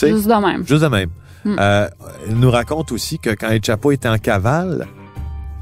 Juste 0.00 0.26
de 0.26 0.46
même. 0.46 0.66
Juste 0.66 0.82
de 0.82 0.88
même. 0.88 1.10
Hmm. 1.44 1.56
Euh, 1.58 1.88
elle 2.26 2.36
nous 2.36 2.50
raconte 2.50 2.90
aussi 2.92 3.18
que 3.18 3.30
quand 3.30 3.48
El 3.50 3.62
Chapo 3.62 3.92
était 3.92 4.08
en 4.08 4.18
cavale, 4.18 4.86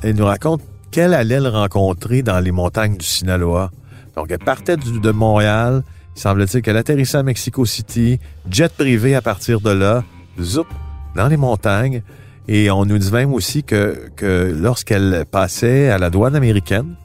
elle 0.02 0.14
nous 0.16 0.24
raconte 0.24 0.62
qu'elle 0.90 1.14
allait 1.14 1.40
le 1.40 1.48
rencontrer 1.48 2.22
dans 2.22 2.38
les 2.40 2.52
montagnes 2.52 2.96
du 2.96 3.04
Sinaloa. 3.06 3.70
Donc, 4.16 4.26
elle 4.30 4.38
partait 4.38 4.76
du- 4.76 5.00
de 5.00 5.10
Montréal. 5.10 5.82
Il 6.16 6.20
semble-t-il 6.20 6.62
qu'elle 6.62 6.76
atterrissait 6.76 7.18
à 7.18 7.22
Mexico 7.22 7.64
City, 7.64 8.20
jet 8.50 8.72
privé 8.72 9.14
à 9.14 9.22
partir 9.22 9.60
de 9.60 9.70
là, 9.70 10.04
zoup, 10.40 10.66
dans 11.14 11.28
les 11.28 11.36
montagnes. 11.36 12.02
Et 12.48 12.70
on 12.70 12.84
nous 12.84 12.98
dit 12.98 13.12
même 13.12 13.32
aussi 13.32 13.62
que, 13.62 14.08
que 14.16 14.52
lorsqu'elle 14.58 15.24
passait 15.30 15.90
à 15.90 15.98
la 15.98 16.10
douane 16.10 16.34
américaine, 16.34 16.96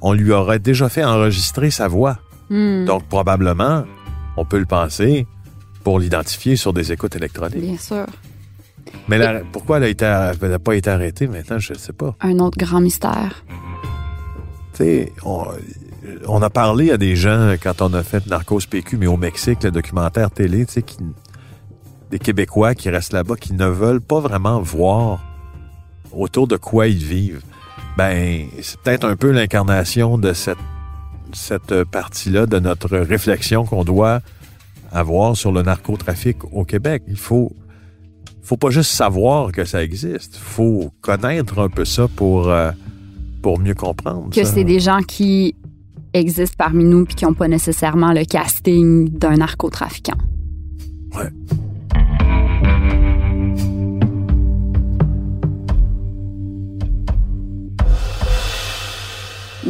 on 0.00 0.12
lui 0.12 0.32
aurait 0.32 0.58
déjà 0.58 0.88
fait 0.88 1.04
enregistrer 1.04 1.70
sa 1.70 1.88
voix. 1.88 2.18
Hmm. 2.50 2.84
Donc, 2.84 3.04
probablement, 3.08 3.84
on 4.36 4.44
peut 4.44 4.58
le 4.58 4.66
penser, 4.66 5.26
pour 5.84 5.98
l'identifier 5.98 6.56
sur 6.56 6.72
des 6.72 6.92
écoutes 6.92 7.16
électroniques. 7.16 7.60
Bien 7.60 7.76
sûr. 7.78 8.06
Mais 9.08 9.18
la- 9.18 9.40
pourquoi 9.40 9.78
elle 9.78 9.84
a 9.84 9.88
été, 9.88 10.04
elle 10.40 10.50
n'a 10.50 10.58
pas 10.58 10.74
été 10.76 10.90
arrêtée 10.90 11.26
maintenant, 11.26 11.58
je 11.58 11.72
ne 11.72 11.78
sais 11.78 11.92
pas. 11.92 12.14
Un 12.20 12.38
autre 12.38 12.58
grand 12.58 12.80
mystère. 12.80 13.44
Tu 14.74 14.78
sais, 14.84 15.12
on, 15.24 15.44
on 16.28 16.40
a 16.42 16.50
parlé 16.50 16.90
à 16.92 16.96
des 16.98 17.16
gens 17.16 17.54
quand 17.62 17.82
on 17.82 17.92
a 17.94 18.02
fait 18.02 18.26
Narcos 18.26 18.60
PQ, 18.68 18.96
mais 18.96 19.06
au 19.06 19.16
Mexique, 19.16 19.62
le 19.64 19.70
documentaire 19.70 20.30
télé, 20.30 20.66
tu 20.66 20.74
sais, 20.74 20.82
qui, 20.82 20.98
des 22.12 22.18
Québécois 22.18 22.74
qui 22.74 22.90
restent 22.90 23.14
là-bas, 23.14 23.36
qui 23.36 23.54
ne 23.54 23.66
veulent 23.66 24.02
pas 24.02 24.20
vraiment 24.20 24.60
voir 24.60 25.24
autour 26.12 26.46
de 26.46 26.58
quoi 26.58 26.86
ils 26.86 27.02
vivent. 27.02 27.42
Ben, 27.96 28.46
c'est 28.60 28.78
peut-être 28.80 29.06
un 29.06 29.16
peu 29.16 29.30
l'incarnation 29.30 30.18
de 30.18 30.34
cette, 30.34 30.58
cette 31.32 31.84
partie-là 31.84 32.44
de 32.44 32.58
notre 32.58 32.98
réflexion 32.98 33.64
qu'on 33.64 33.82
doit 33.82 34.20
avoir 34.92 35.36
sur 35.38 35.52
le 35.52 35.62
narcotrafic 35.62 36.36
au 36.52 36.66
Québec. 36.66 37.02
Il 37.08 37.16
faut, 37.16 37.50
faut 38.42 38.58
pas 38.58 38.68
juste 38.68 38.90
savoir 38.90 39.50
que 39.50 39.64
ça 39.64 39.82
existe. 39.82 40.36
faut 40.36 40.92
connaître 41.00 41.60
un 41.60 41.70
peu 41.70 41.86
ça 41.86 42.08
pour, 42.08 42.50
euh, 42.50 42.72
pour 43.40 43.58
mieux 43.58 43.74
comprendre. 43.74 44.28
Que 44.30 44.44
c'est 44.44 44.64
des 44.64 44.80
gens 44.80 45.00
qui 45.00 45.54
existent 46.12 46.56
parmi 46.58 46.84
nous 46.84 47.06
puis 47.06 47.14
qui 47.14 47.24
n'ont 47.24 47.32
pas 47.32 47.48
nécessairement 47.48 48.12
le 48.12 48.26
casting 48.26 49.08
d'un 49.08 49.36
narcotrafiquant. 49.36 50.18
Ouais. 51.14 51.30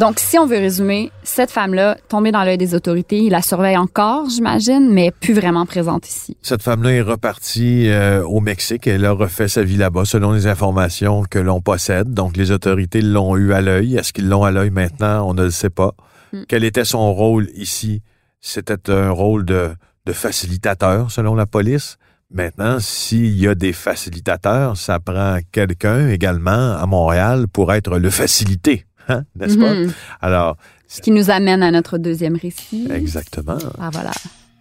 Donc, 0.02 0.18
si 0.18 0.36
on 0.36 0.46
veut 0.46 0.58
résumer, 0.58 1.12
cette 1.22 1.52
femme-là, 1.52 1.96
tombée 2.08 2.32
dans 2.32 2.42
l'œil 2.42 2.58
des 2.58 2.74
autorités, 2.74 3.18
il 3.18 3.30
la 3.30 3.40
surveille 3.40 3.76
encore, 3.76 4.28
j'imagine, 4.28 4.92
mais 4.92 5.12
plus 5.12 5.32
vraiment 5.32 5.64
présente 5.64 6.08
ici. 6.08 6.36
Cette 6.42 6.60
femme-là 6.60 6.90
est 6.90 7.02
repartie 7.02 7.88
euh, 7.88 8.24
au 8.24 8.40
Mexique. 8.40 8.88
Elle 8.88 9.04
a 9.04 9.12
refait 9.12 9.46
sa 9.46 9.62
vie 9.62 9.76
là-bas 9.76 10.04
selon 10.04 10.32
les 10.32 10.48
informations 10.48 11.22
que 11.22 11.38
l'on 11.38 11.60
possède. 11.60 12.12
Donc, 12.12 12.36
les 12.36 12.50
autorités 12.50 13.00
l'ont 13.00 13.36
eu 13.36 13.52
à 13.52 13.60
l'œil. 13.60 13.94
Est-ce 13.94 14.12
qu'ils 14.12 14.28
l'ont 14.28 14.42
à 14.42 14.50
l'œil 14.50 14.70
maintenant? 14.70 15.24
On 15.28 15.34
ne 15.34 15.44
le 15.44 15.52
sait 15.52 15.70
pas. 15.70 15.94
Mm. 16.32 16.42
Quel 16.48 16.64
était 16.64 16.84
son 16.84 17.14
rôle 17.14 17.48
ici? 17.54 18.02
C'était 18.40 18.90
un 18.90 19.10
rôle 19.10 19.44
de, 19.44 19.70
de 20.06 20.12
facilitateur 20.12 21.12
selon 21.12 21.36
la 21.36 21.46
police. 21.46 21.96
Maintenant, 22.34 22.78
s'il 22.80 23.38
y 23.38 23.46
a 23.46 23.54
des 23.54 23.74
facilitateurs, 23.74 24.76
ça 24.76 24.98
prend 24.98 25.38
quelqu'un 25.52 26.08
également 26.08 26.76
à 26.76 26.86
Montréal 26.86 27.46
pour 27.46 27.74
être 27.74 27.98
le 27.98 28.08
facilité, 28.08 28.86
hein, 29.08 29.24
n'est-ce 29.36 29.56
Mhm. 29.56 29.88
pas? 29.88 29.94
Alors, 30.20 30.56
Ce 30.88 31.00
qui 31.00 31.10
nous 31.10 31.30
amène 31.30 31.62
à 31.62 31.70
notre 31.70 31.98
deuxième 31.98 32.36
récit. 32.36 32.88
exactement. 32.90 33.58
Ah, 33.80 33.90
voilà. 33.92 34.12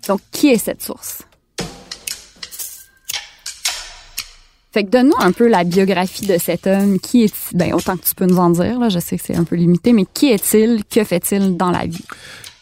Donc, 0.07 0.21
qui 0.31 0.47
est 0.49 0.57
cette 0.57 0.81
source? 0.81 1.19
Fait 4.73 4.85
que 4.85 4.89
donne-nous 4.89 5.19
un 5.19 5.33
peu 5.33 5.49
la 5.49 5.65
biographie 5.65 6.25
de 6.25 6.37
cet 6.37 6.65
homme. 6.65 6.97
Qui 6.99 7.23
est 7.23 7.33
Ben, 7.53 7.73
autant 7.73 7.97
que 7.97 8.05
tu 8.05 8.15
peux 8.15 8.25
nous 8.25 8.37
en 8.37 8.49
dire, 8.51 8.79
là, 8.79 8.87
je 8.87 8.99
sais 8.99 9.17
que 9.17 9.23
c'est 9.25 9.35
un 9.35 9.43
peu 9.43 9.57
limité, 9.57 9.91
mais 9.91 10.05
qui 10.13 10.27
est-il? 10.31 10.83
Que 10.89 11.03
fait-il 11.03 11.57
dans 11.57 11.71
la 11.71 11.85
vie? 11.85 12.05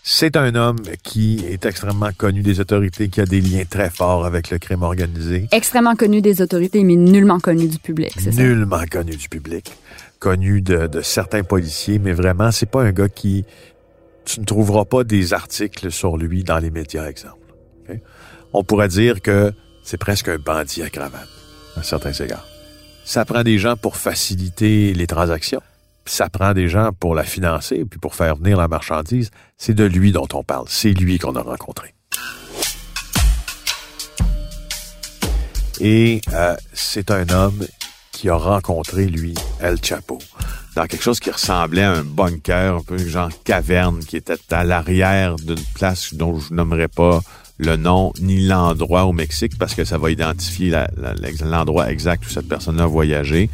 C'est 0.01 0.35
un 0.35 0.55
homme 0.55 0.77
qui 1.03 1.45
est 1.47 1.63
extrêmement 1.67 2.09
connu 2.17 2.41
des 2.41 2.59
autorités, 2.59 3.09
qui 3.09 3.21
a 3.21 3.25
des 3.25 3.41
liens 3.41 3.63
très 3.69 3.91
forts 3.91 4.25
avec 4.25 4.49
le 4.49 4.57
crime 4.57 4.81
organisé. 4.81 5.47
Extrêmement 5.51 5.95
connu 5.95 6.19
des 6.23 6.41
autorités, 6.41 6.83
mais 6.83 6.95
nullement 6.95 7.39
connu 7.39 7.67
du 7.67 7.77
public, 7.77 8.11
c'est 8.17 8.31
ça? 8.31 8.41
Nullement 8.41 8.81
connu 8.89 9.15
du 9.15 9.29
public, 9.29 9.71
connu 10.19 10.61
de, 10.61 11.01
certains 11.01 11.43
policiers, 11.43 11.99
mais 11.99 12.13
vraiment, 12.13 12.51
c'est 12.51 12.69
pas 12.69 12.83
un 12.83 12.91
gars 12.91 13.09
qui... 13.09 13.45
Tu 14.25 14.39
ne 14.41 14.45
trouveras 14.45 14.85
pas 14.85 15.03
des 15.03 15.33
articles 15.33 15.91
sur 15.91 16.17
lui 16.17 16.43
dans 16.43 16.59
les 16.59 16.69
médias, 16.69 17.07
exemple. 17.07 17.37
On 18.53 18.63
pourrait 18.63 18.87
dire 18.87 19.21
que 19.21 19.51
c'est 19.83 19.97
presque 19.97 20.27
un 20.27 20.37
bandit 20.37 20.83
à 20.83 20.89
cravate, 20.89 21.27
à 21.75 21.83
certains 21.83 22.11
égards. 22.11 22.45
Ça 23.05 23.25
prend 23.25 23.41
des 23.41 23.57
gens 23.57 23.75
pour 23.75 23.97
faciliter 23.97 24.93
les 24.93 25.07
transactions. 25.07 25.61
Ça 26.05 26.29
prend 26.29 26.53
des 26.53 26.67
gens 26.67 26.91
pour 26.99 27.15
la 27.15 27.23
financer, 27.23 27.85
puis 27.85 27.99
pour 27.99 28.13
faire 28.13 28.35
venir 28.35 28.57
la 28.57 28.67
marchandise. 28.67 29.31
C'est 29.57 29.73
de 29.73 29.83
lui 29.83 30.11
dont 30.11 30.27
on 30.33 30.43
parle. 30.43 30.65
C'est 30.67 30.91
lui 30.91 31.17
qu'on 31.17 31.35
a 31.35 31.41
rencontré. 31.41 31.95
Et 35.79 36.21
euh, 36.33 36.55
c'est 36.73 37.09
un 37.09 37.29
homme 37.29 37.65
qui 38.19 38.27
a 38.27 38.35
rencontré, 38.35 39.05
lui, 39.05 39.33
El 39.61 39.77
Chapo, 39.81 40.19
dans 40.75 40.87
quelque 40.87 41.01
chose 41.01 41.21
qui 41.21 41.31
ressemblait 41.31 41.83
à 41.83 41.93
un 41.93 42.03
bunker, 42.03 42.75
un 42.75 42.81
peu 42.81 42.97
genre 42.97 43.29
caverne, 43.45 43.99
qui 43.99 44.17
était 44.17 44.35
à 44.51 44.65
l'arrière 44.65 45.37
d'une 45.37 45.63
place 45.73 46.13
dont 46.13 46.37
je 46.37 46.53
nommerai 46.53 46.89
pas 46.89 47.21
le 47.59 47.77
nom 47.77 48.11
ni 48.19 48.45
l'endroit 48.45 49.05
au 49.05 49.13
Mexique, 49.13 49.57
parce 49.57 49.73
que 49.73 49.85
ça 49.85 49.97
va 49.97 50.11
identifier 50.11 50.75
l'endroit 51.45 51.89
exact 51.89 52.25
où 52.25 52.29
cette 52.29 52.49
personne-là 52.49 52.83
a 52.83 52.87
voyagé. 52.87 53.49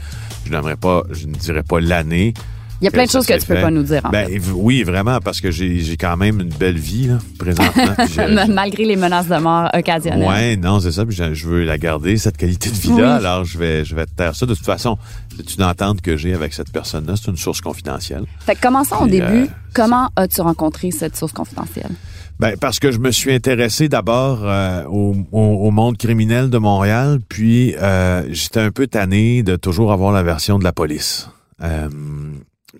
Je 0.45 0.51
n'aimerais 0.51 0.77
pas, 0.77 1.03
je 1.11 1.27
ne 1.27 1.35
dirais 1.35 1.61
pas 1.61 1.79
l'année. 1.79 2.33
Il 2.81 2.85
y 2.85 2.87
a 2.87 2.91
plein 2.91 3.05
de 3.05 3.09
choses 3.09 3.25
que 3.25 3.33
tu 3.33 3.45
peux 3.47 3.55
fait. 3.55 3.61
pas 3.61 3.71
nous 3.71 3.83
dire, 3.83 4.01
en 4.05 4.09
Ben, 4.09 4.27
oui, 4.53 4.83
vraiment, 4.83 5.19
parce 5.19 5.39
que 5.39 5.49
j'ai 5.49 5.95
quand 5.97 6.17
même 6.17 6.41
une 6.41 6.49
belle 6.49 6.77
vie, 6.77 7.07
là, 7.07 7.17
présentement. 7.39 8.45
Malgré 8.53 8.83
les 8.85 8.95
menaces 8.97 9.27
de 9.27 9.37
mort 9.37 9.69
occasionnelles. 9.73 10.27
Ouais, 10.27 10.57
non, 10.57 10.79
c'est 10.81 10.91
ça. 10.91 11.05
Puis 11.05 11.15
je, 11.15 11.33
je 11.33 11.47
veux 11.47 11.63
la 11.63 11.77
garder, 11.77 12.17
cette 12.17 12.35
qualité 12.37 12.69
de 12.69 12.75
vie-là. 12.75 12.95
Oui. 12.95 13.25
Alors, 13.25 13.45
je 13.45 13.57
vais, 13.57 13.85
je 13.85 13.95
vais 13.95 14.05
te 14.05 14.11
taire 14.11 14.35
ça. 14.35 14.45
De 14.45 14.53
toute 14.53 14.65
façon, 14.65 14.97
c'est 15.37 15.55
une 15.55 15.63
entente 15.63 16.01
que 16.01 16.17
j'ai 16.17 16.33
avec 16.33 16.53
cette 16.53 16.71
personne-là. 16.71 17.13
C'est 17.15 17.31
une 17.31 17.37
source 17.37 17.61
confidentielle. 17.61 18.25
Fait 18.45 18.55
que 18.55 18.61
commençons 18.61 18.97
au 19.01 19.07
début. 19.07 19.43
euh, 19.43 19.47
Comment 19.73 20.09
as-tu 20.17 20.41
rencontré 20.41 20.91
cette 20.91 21.15
source 21.15 21.31
confidentielle? 21.33 21.91
Ben, 22.39 22.55
parce 22.59 22.79
que 22.79 22.91
je 22.91 22.99
me 22.99 23.11
suis 23.11 23.31
intéressé 23.33 23.87
d'abord 23.87 24.39
euh, 24.43 24.83
au, 24.89 25.15
au- 25.31 25.39
au 25.67 25.71
monde 25.71 25.97
criminel 25.97 26.49
de 26.49 26.57
Montréal, 26.57 27.19
puis 27.29 27.73
euh, 27.77 28.23
j'étais 28.31 28.59
un 28.59 28.71
peu 28.71 28.87
tanné 28.87 29.41
de 29.43 29.55
toujours 29.55 29.93
avoir 29.93 30.11
la 30.11 30.23
version 30.23 30.59
de 30.59 30.65
la 30.65 30.73
police. 30.73 31.29
Euh, 31.63 31.87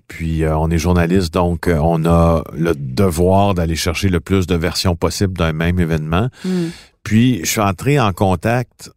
Puis 0.08 0.44
euh, 0.44 0.56
on 0.56 0.70
est 0.70 0.78
journaliste, 0.78 1.34
donc 1.34 1.68
euh, 1.68 1.78
on 1.82 2.04
a 2.04 2.44
le 2.52 2.74
devoir 2.74 3.54
d'aller 3.54 3.76
chercher 3.76 4.08
le 4.08 4.20
plus 4.20 4.46
de 4.46 4.54
versions 4.54 4.94
possibles 4.94 5.36
d'un 5.36 5.52
même 5.52 5.80
événement. 5.80 6.28
Hmm. 6.44 6.68
Puis 7.02 7.40
je 7.40 7.50
suis 7.50 7.60
entré 7.60 7.98
en 7.98 8.12
contact 8.12 8.90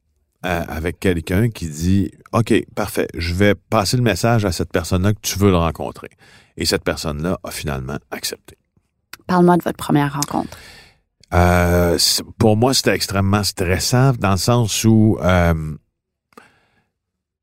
euh, 0.45 0.63
avec 0.67 0.99
quelqu'un 0.99 1.49
qui 1.49 1.67
dit 1.67 2.11
OK, 2.31 2.53
parfait, 2.75 3.07
je 3.17 3.33
vais 3.33 3.55
passer 3.55 3.97
le 3.97 4.03
message 4.03 4.45
à 4.45 4.51
cette 4.51 4.71
personne-là 4.71 5.13
que 5.13 5.19
tu 5.21 5.39
veux 5.39 5.49
le 5.49 5.57
rencontrer. 5.57 6.09
Et 6.57 6.65
cette 6.65 6.83
personne-là 6.83 7.39
a 7.43 7.51
finalement 7.51 7.97
accepté. 8.11 8.57
Parle-moi 9.27 9.57
de 9.57 9.63
votre 9.63 9.77
première 9.77 10.13
rencontre. 10.13 10.57
Pour 12.37 12.57
moi, 12.57 12.73
c'était 12.73 12.95
extrêmement 12.95 13.43
stressant 13.43 14.13
dans 14.13 14.31
le 14.31 14.37
sens 14.37 14.83
où 14.83 15.17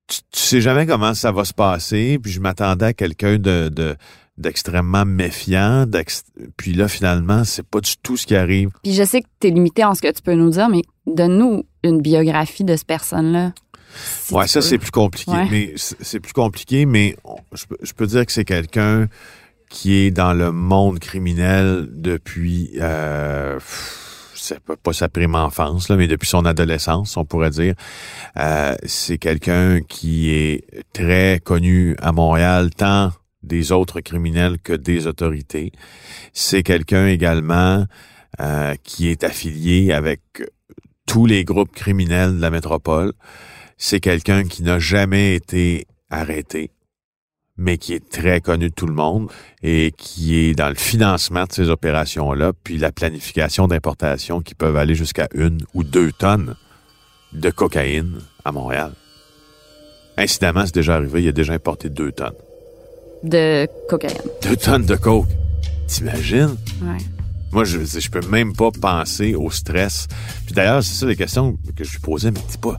tu, 0.06 0.18
tu 0.32 0.40
sais 0.40 0.60
jamais 0.60 0.86
comment 0.86 1.14
ça 1.14 1.32
va 1.32 1.44
se 1.44 1.52
passer. 1.54 2.18
Puis 2.22 2.32
je 2.32 2.40
m'attendais 2.40 2.86
à 2.86 2.92
quelqu'un 2.92 3.38
de, 3.38 3.68
de- 3.68 3.96
d'extrêmement 4.38 5.04
méfiant. 5.04 5.86
Puis 6.56 6.72
là, 6.74 6.88
finalement, 6.88 7.44
c'est 7.44 7.66
pas 7.66 7.80
du 7.80 7.96
tout 8.02 8.16
ce 8.16 8.26
qui 8.26 8.36
arrive. 8.36 8.70
Puis 8.82 8.92
je 8.94 9.02
sais 9.02 9.22
que 9.22 9.26
tu 9.40 9.48
es 9.48 9.50
limité 9.50 9.84
en 9.84 9.94
ce 9.94 10.02
que 10.02 10.12
tu 10.12 10.22
peux 10.22 10.34
nous 10.34 10.50
dire, 10.50 10.68
mais 10.68 10.82
donne-nous 11.06 11.64
une 11.82 12.00
biographie 12.00 12.64
de 12.64 12.76
cette 12.76 12.86
personne-là. 12.86 13.52
si 13.96 14.34
ouais, 14.34 14.46
ça 14.46 14.60
c'est 14.60 14.78
plus 14.78 14.90
compliqué. 14.90 15.30
Ouais. 15.30 15.48
Mais 15.50 15.74
c'est 15.76 16.20
plus 16.20 16.32
compliqué, 16.34 16.84
mais 16.86 17.16
je, 17.52 17.64
peux- 17.66 17.78
je 17.82 17.92
peux 17.92 18.06
dire 18.06 18.26
que 18.26 18.32
c'est 18.32 18.44
quelqu'un 18.44 19.06
qui 19.70 19.94
est 19.94 20.10
dans 20.12 20.32
le 20.34 20.52
monde 20.52 20.98
criminel 21.00 21.88
depuis 21.90 22.70
euh, 22.80 23.54
pff, 23.54 24.05
pas, 24.64 24.76
pas 24.76 24.92
sa 24.92 25.08
prime 25.08 25.34
enfance, 25.34 25.90
mais 25.90 26.06
depuis 26.06 26.28
son 26.28 26.44
adolescence, 26.44 27.16
on 27.16 27.24
pourrait 27.24 27.50
dire. 27.50 27.74
Euh, 28.36 28.74
c'est 28.84 29.18
quelqu'un 29.18 29.80
qui 29.80 30.30
est 30.30 30.64
très 30.92 31.40
connu 31.42 31.96
à 32.00 32.12
Montréal, 32.12 32.70
tant 32.74 33.12
des 33.42 33.72
autres 33.72 34.00
criminels 34.00 34.58
que 34.58 34.72
des 34.72 35.06
autorités. 35.06 35.72
C'est 36.32 36.62
quelqu'un 36.62 37.06
également 37.06 37.86
euh, 38.40 38.74
qui 38.82 39.08
est 39.08 39.24
affilié 39.24 39.92
avec 39.92 40.20
tous 41.06 41.26
les 41.26 41.44
groupes 41.44 41.72
criminels 41.72 42.36
de 42.36 42.40
la 42.40 42.50
métropole. 42.50 43.12
C'est 43.78 44.00
quelqu'un 44.00 44.44
qui 44.44 44.62
n'a 44.62 44.78
jamais 44.78 45.34
été 45.34 45.86
arrêté, 46.10 46.70
mais 47.58 47.78
qui 47.78 47.94
est 47.94 48.08
très 48.10 48.40
connu 48.40 48.68
de 48.68 48.74
tout 48.74 48.86
le 48.86 48.94
monde 48.94 49.30
et 49.62 49.92
qui 49.96 50.36
est 50.36 50.54
dans 50.54 50.68
le 50.68 50.74
financement 50.74 51.44
de 51.44 51.52
ces 51.52 51.70
opérations-là, 51.70 52.52
puis 52.64 52.78
la 52.78 52.92
planification 52.92 53.66
d'importation 53.66 54.40
qui 54.40 54.54
peuvent 54.54 54.76
aller 54.76 54.94
jusqu'à 54.94 55.28
une 55.34 55.58
ou 55.74 55.82
deux 55.82 56.12
tonnes 56.12 56.54
de 57.32 57.50
cocaïne 57.50 58.18
à 58.44 58.52
Montréal. 58.52 58.92
Incidemment, 60.16 60.64
c'est 60.64 60.74
déjà 60.74 60.96
arrivé, 60.96 61.22
il 61.22 61.28
a 61.28 61.32
déjà 61.32 61.52
importé 61.52 61.88
deux 61.88 62.12
tonnes. 62.12 62.34
De 63.22 63.66
cocaïne. 63.88 64.16
Deux 64.42 64.56
tonnes 64.56 64.86
de 64.86 64.96
coke. 64.96 65.28
T'imagines? 65.86 66.56
Ouais. 66.82 66.98
Moi, 67.52 67.64
je 67.64 67.78
je 67.78 68.10
peux 68.10 68.26
même 68.28 68.54
pas 68.54 68.70
penser 68.70 69.34
au 69.34 69.50
stress. 69.50 70.08
Puis 70.44 70.54
d'ailleurs, 70.54 70.82
c'est 70.82 70.94
ça 70.94 71.06
les 71.06 71.16
questions 71.16 71.56
que 71.74 71.84
je 71.84 71.92
lui 71.92 72.00
posais, 72.00 72.30
mais 72.30 72.40
t'es 72.40 72.58
pas, 72.58 72.78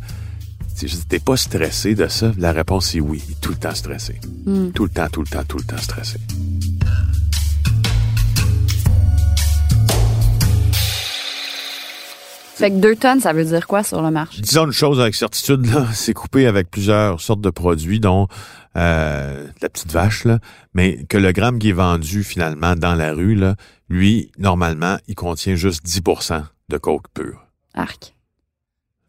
t'es- 0.77 0.87
je 0.87 0.95
dis, 0.95 1.05
t'es 1.05 1.19
pas 1.19 1.37
stressé 1.37 1.95
de 1.95 2.07
ça? 2.07 2.31
La 2.37 2.51
réponse 2.51 2.95
est 2.95 2.99
oui. 2.99 3.21
Tout 3.41 3.49
le 3.51 3.57
temps 3.57 3.75
stressé. 3.75 4.19
Hmm. 4.45 4.69
Tout 4.71 4.83
le 4.83 4.89
temps, 4.89 5.07
tout 5.11 5.21
le 5.21 5.27
temps, 5.27 5.43
tout 5.47 5.57
le 5.57 5.63
temps 5.63 5.77
stressé. 5.77 6.17
Fait 12.55 12.71
que 12.71 12.77
deux 12.77 12.95
tonnes, 12.95 13.19
ça 13.19 13.33
veut 13.33 13.45
dire 13.45 13.67
quoi 13.67 13.83
sur 13.83 14.01
le 14.01 14.09
marché? 14.09 14.41
Disons 14.41 14.65
une 14.65 14.71
chose 14.71 14.99
avec 14.99 15.13
certitude, 15.13 15.67
là, 15.67 15.85
c'est 15.93 16.13
coupé 16.15 16.47
avec 16.47 16.71
plusieurs 16.71 17.21
sortes 17.21 17.41
de 17.41 17.51
produits, 17.51 17.99
dont 17.99 18.27
euh, 18.75 19.45
la 19.61 19.69
petite 19.69 19.91
vache, 19.91 20.25
là, 20.25 20.39
mais 20.73 21.05
que 21.05 21.17
le 21.19 21.31
gramme 21.33 21.59
qui 21.59 21.69
est 21.69 21.73
vendu 21.73 22.23
finalement 22.23 22.75
dans 22.75 22.95
la 22.95 23.13
rue, 23.13 23.35
là, 23.35 23.55
lui, 23.89 24.31
normalement, 24.39 24.97
il 25.07 25.13
contient 25.13 25.53
juste 25.53 25.85
10% 25.85 26.43
de 26.69 26.77
coke 26.79 27.05
pure. 27.13 27.45
Arc. 27.75 28.15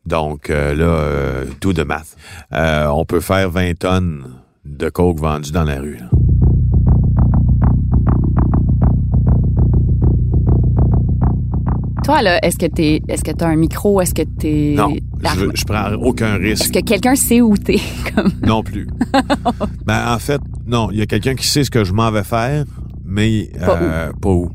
Donc 0.09 0.49
euh, 0.51 0.75
là, 0.75 0.85
euh, 0.85 1.45
tout 1.61 1.73
de 1.75 1.83
maths. 1.83 2.17
Euh, 2.55 2.87
on 2.87 3.05
peut 3.05 3.21
faire 3.21 3.51
20 3.51 3.79
tonnes 3.79 4.25
de 4.65 4.89
coke 4.89 5.21
vendues 5.21 5.53
dans 5.53 5.65
la 5.65 5.81
rue. 5.81 5.97
là. 5.97 6.09
Toi, 12.05 12.23
là, 12.23 12.39
est-ce 12.43 12.57
que 12.57 12.65
t'es, 12.67 13.03
est-ce 13.09 13.23
que 13.23 13.33
t'as 13.33 13.49
un 13.49 13.57
micro? 13.57 14.01
Est-ce 14.01 14.15
que 14.15 14.23
t'es. 14.23 14.75
Non, 14.75 14.95
je, 15.37 15.47
je 15.53 15.65
prends 15.65 15.93
aucun 15.95 16.37
Est-ce 16.37 16.63
risque. 16.63 16.75
que 16.75 16.81
quelqu'un 16.81 17.15
sait 17.17 17.43
où 17.43 17.55
t'es? 17.57 17.77
Comme... 18.15 18.31
Non 18.47 18.63
plus. 18.63 18.87
ben, 19.85 20.15
en 20.15 20.19
fait, 20.19 20.41
non, 20.67 20.89
il 20.91 20.99
y 20.99 21.03
a 21.03 21.07
quelqu'un 21.07 21.35
qui 21.35 21.47
sait 21.47 21.65
ce 21.65 21.71
que 21.71 21.85
je 21.85 21.93
m'en 21.93 22.11
vais 22.11 22.25
faire, 22.25 22.65
mais 23.05 23.51
Pas 23.61 23.79
euh, 23.83 24.13
pas 24.23 24.31
où. 24.31 24.49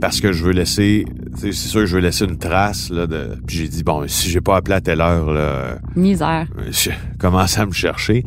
Parce 0.00 0.20
que 0.20 0.32
je 0.32 0.44
veux 0.44 0.52
laisser, 0.52 1.04
c'est 1.36 1.52
sûr 1.52 1.80
que 1.80 1.86
je 1.86 1.96
veux 1.96 2.02
laisser 2.02 2.24
une 2.24 2.38
trace 2.38 2.90
là. 2.90 3.06
De, 3.06 3.36
puis 3.46 3.56
j'ai 3.58 3.68
dit 3.68 3.82
bon, 3.82 4.04
si 4.08 4.28
j'ai 4.30 4.40
pas 4.40 4.56
appelé 4.56 4.76
à 4.76 4.80
telle 4.80 5.00
heure, 5.00 5.32
là, 5.32 5.78
Misère. 5.96 6.46
je 6.70 6.90
commence 7.18 7.58
à 7.58 7.66
me 7.66 7.72
chercher. 7.72 8.24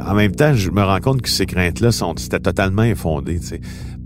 En 0.00 0.14
même 0.14 0.32
temps, 0.32 0.54
je 0.54 0.70
me 0.70 0.82
rends 0.82 1.00
compte 1.00 1.22
que 1.22 1.28
ces 1.28 1.46
craintes-là 1.46 1.92
sont 1.92 2.14
c'était 2.16 2.40
totalement 2.40 2.82
infondées, 2.82 3.40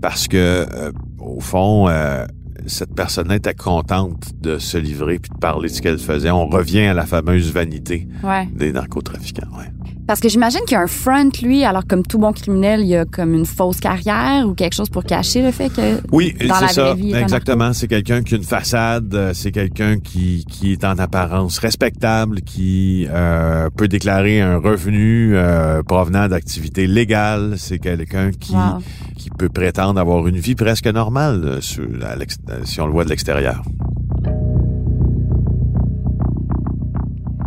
parce 0.01 0.27
que 0.27 0.37
euh, 0.37 0.91
au 1.19 1.39
fond, 1.39 1.87
euh, 1.89 2.25
cette 2.67 2.93
personne-là 2.93 3.37
était 3.37 3.55
contente 3.55 4.31
de 4.39 4.59
se 4.59 4.77
livrer 4.77 5.17
puis 5.17 5.31
de 5.33 5.37
parler 5.39 5.69
de 5.69 5.73
ce 5.73 5.81
qu'elle 5.81 5.97
faisait. 5.97 6.29
On 6.29 6.47
revient 6.47 6.81
à 6.81 6.93
la 6.93 7.05
fameuse 7.07 7.51
vanité 7.51 8.07
Ouais. 8.23 8.47
des 8.53 8.71
narcotrafiquants. 8.71 9.47
Ouais. 9.57 9.65
Parce 10.11 10.19
que 10.19 10.27
j'imagine 10.27 10.59
qu'il 10.67 10.73
y 10.73 10.75
a 10.75 10.81
un 10.81 10.87
front, 10.87 11.29
lui, 11.41 11.63
alors 11.63 11.83
comme 11.87 12.03
tout 12.05 12.17
bon 12.19 12.33
criminel, 12.33 12.81
il 12.81 12.87
y 12.87 12.97
a 12.97 13.05
comme 13.05 13.33
une 13.33 13.45
fausse 13.45 13.79
carrière 13.79 14.45
ou 14.45 14.53
quelque 14.55 14.73
chose 14.75 14.89
pour 14.89 15.05
cacher 15.05 15.41
le 15.41 15.51
fait 15.51 15.69
que 15.69 16.01
Oui, 16.11 16.35
c'est 16.37 16.67
ça. 16.73 16.93
vie, 16.95 17.13
Exactement. 17.15 17.71
C'est 17.71 17.87
quelqu'un 17.87 18.21
qui 18.21 18.33
a 18.33 18.37
une 18.37 18.43
façade. 18.43 19.15
euh, 19.15 19.31
C'est 19.33 19.53
quelqu'un 19.53 19.99
qui, 19.99 20.43
qui 20.49 20.73
est 20.73 20.83
en 20.83 20.97
apparence 20.99 21.59
respectable, 21.59 22.41
qui 22.41 23.07
euh, 23.09 23.69
peut 23.69 23.87
déclarer 23.87 24.41
un 24.41 24.57
revenu 24.57 25.31
euh, 25.37 25.81
provenant 25.81 26.27
d'activités 26.27 26.87
légales. 26.87 27.53
C'est 27.55 27.79
quelqu'un 27.79 28.31
qui, 28.37 28.51
Wow. 28.53 28.79
qui 29.17 29.29
peut 29.29 29.47
prétendre 29.47 29.97
avoir 29.97 30.27
une 30.27 30.39
vie 30.39 30.55
presque 30.55 30.87
normale 30.87 31.59
sur- 31.61 31.87
à 32.05 32.17
l'ex- 32.17 32.35
si 32.65 32.81
on 32.81 32.85
le 32.85 32.91
voit 32.91 33.05
de 33.05 33.09
l'extérieur. 33.11 33.61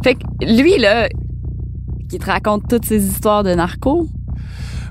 Fait 0.02 0.14
que 0.14 0.20
lui, 0.62 0.78
là, 0.78 1.08
qui 2.14 2.20
te 2.20 2.30
raconte 2.30 2.68
toutes 2.68 2.84
ces 2.84 3.04
histoires 3.04 3.42
de 3.42 3.52
narco, 3.54 4.06